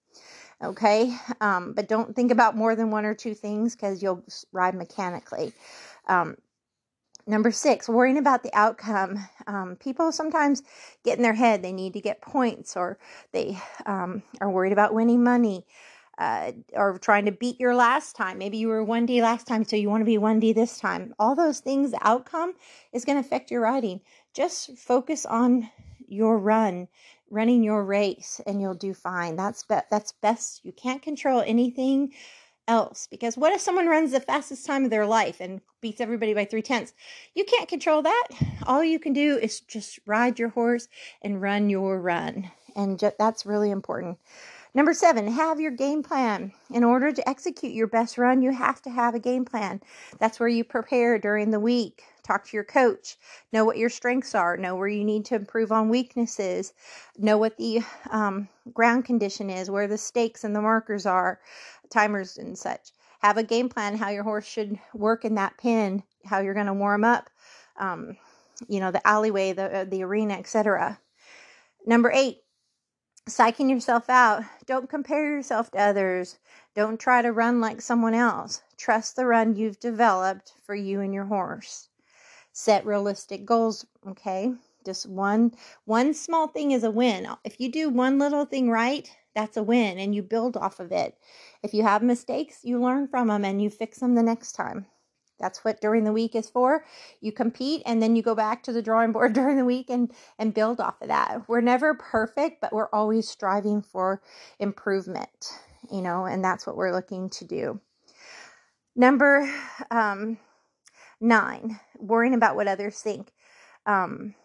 [0.64, 4.76] okay um, but don't think about more than one or two things because you'll ride
[4.76, 5.54] mechanically
[6.08, 6.36] um,
[7.26, 10.64] number six worrying about the outcome um, people sometimes
[11.04, 12.98] get in their head they need to get points or
[13.34, 15.66] they um, are worried about winning money
[16.18, 18.38] uh, or trying to beat your last time.
[18.38, 21.14] Maybe you were 1D last time, so you want to be 1D this time.
[21.20, 22.54] All those things, the outcome
[22.92, 24.02] is going to affect your riding.
[24.34, 25.70] Just focus on
[26.08, 26.88] your run
[27.30, 29.36] running your race and you'll do fine.
[29.36, 30.64] That's be- that's best.
[30.64, 32.14] You can't control anything
[32.68, 36.34] else because what if someone runs the fastest time of their life and beats everybody
[36.34, 36.94] by three tenths?
[37.36, 38.28] You can't control that.
[38.66, 40.88] All you can do is just ride your horse
[41.22, 44.18] and run your run, and ju- that's really important.
[44.74, 46.52] Number seven, have your game plan.
[46.72, 49.82] In order to execute your best run, you have to have a game plan.
[50.20, 52.04] That's where you prepare during the week.
[52.28, 53.16] Talk to your coach.
[53.54, 54.58] Know what your strengths are.
[54.58, 56.74] Know where you need to improve on weaknesses.
[57.18, 61.40] Know what the um, ground condition is, where the stakes and the markers are,
[61.90, 62.92] timers and such.
[63.20, 66.66] Have a game plan how your horse should work in that pin, how you're going
[66.66, 67.30] to warm up,
[67.80, 68.18] um,
[68.68, 71.00] you know, the alleyway, the, the arena, etc.
[71.86, 72.40] Number eight,
[73.30, 74.44] psyching yourself out.
[74.66, 76.40] Don't compare yourself to others.
[76.76, 78.64] Don't try to run like someone else.
[78.76, 81.88] Trust the run you've developed for you and your horse.
[82.60, 84.52] Set realistic goals, okay?
[84.84, 85.52] Just one
[85.86, 87.28] one small thing is a win.
[87.44, 90.92] If you do one little thing right, that's a win and you build off of
[90.92, 91.16] it.
[91.62, 94.88] If you have mistakes, you learn from them and you fix them the next time.
[95.40, 96.84] That's what during the week is for.
[97.22, 100.12] You compete and then you go back to the drawing board during the week and
[100.40, 101.48] and build off of that.
[101.48, 104.20] We're never perfect, but we're always striving for
[104.58, 105.54] improvement,
[105.92, 107.80] you know, and that's what we're looking to do.
[108.96, 109.48] Number
[109.92, 110.40] um,
[111.20, 113.32] nine, worrying about what others think.
[113.86, 114.36] Um,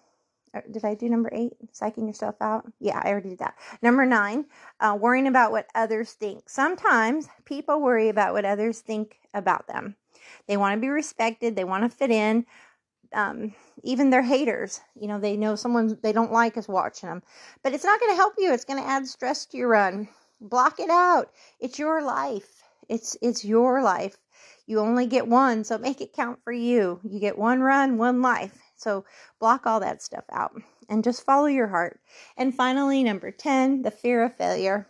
[0.55, 1.55] uh, did I do number eight?
[1.73, 2.71] Psyching yourself out?
[2.79, 3.57] Yeah, I already did that.
[3.81, 4.45] Number nine,
[4.81, 6.49] uh, worrying about what others think.
[6.49, 9.97] Sometimes people worry about what others think about them.
[10.47, 11.57] They want to be respected.
[11.57, 12.47] They want to fit in.
[13.15, 17.23] Um, even their haters, you know, they know someone they don't like is watching them.
[17.63, 18.53] But it's not going to help you.
[18.53, 20.09] It's going to add stress to your run.
[20.41, 21.31] Block it out.
[21.61, 22.63] It's your life.
[22.89, 24.17] It's it's your life.
[24.67, 27.01] You only get one, so make it count for you.
[27.05, 28.57] You get one run, one life.
[28.77, 29.05] So
[29.39, 30.53] block all that stuff out
[30.89, 32.01] and just follow your heart.
[32.37, 34.87] And finally, number 10, the fear of failure.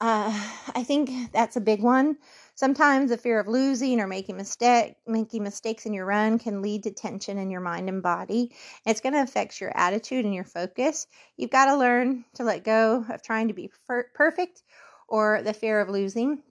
[0.00, 0.30] Uh,
[0.74, 2.18] I think that's a big one.
[2.54, 6.82] Sometimes the fear of losing or making mistake making mistakes in your run can lead
[6.84, 8.54] to tension in your mind and body.
[8.84, 11.06] It's going to affect your attitude and your focus.
[11.36, 14.62] You've got to learn to let go of trying to be per- perfect
[15.08, 16.42] or the fear of losing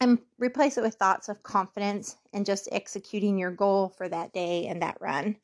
[0.00, 4.66] and replace it with thoughts of confidence and just executing your goal for that day
[4.66, 5.36] and that run.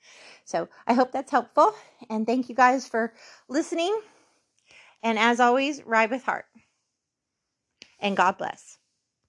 [0.45, 1.75] So, I hope that's helpful
[2.11, 3.13] and thank you guys for
[3.49, 3.99] listening.
[5.03, 6.47] And as always, ride with heart.
[8.01, 8.76] And God bless.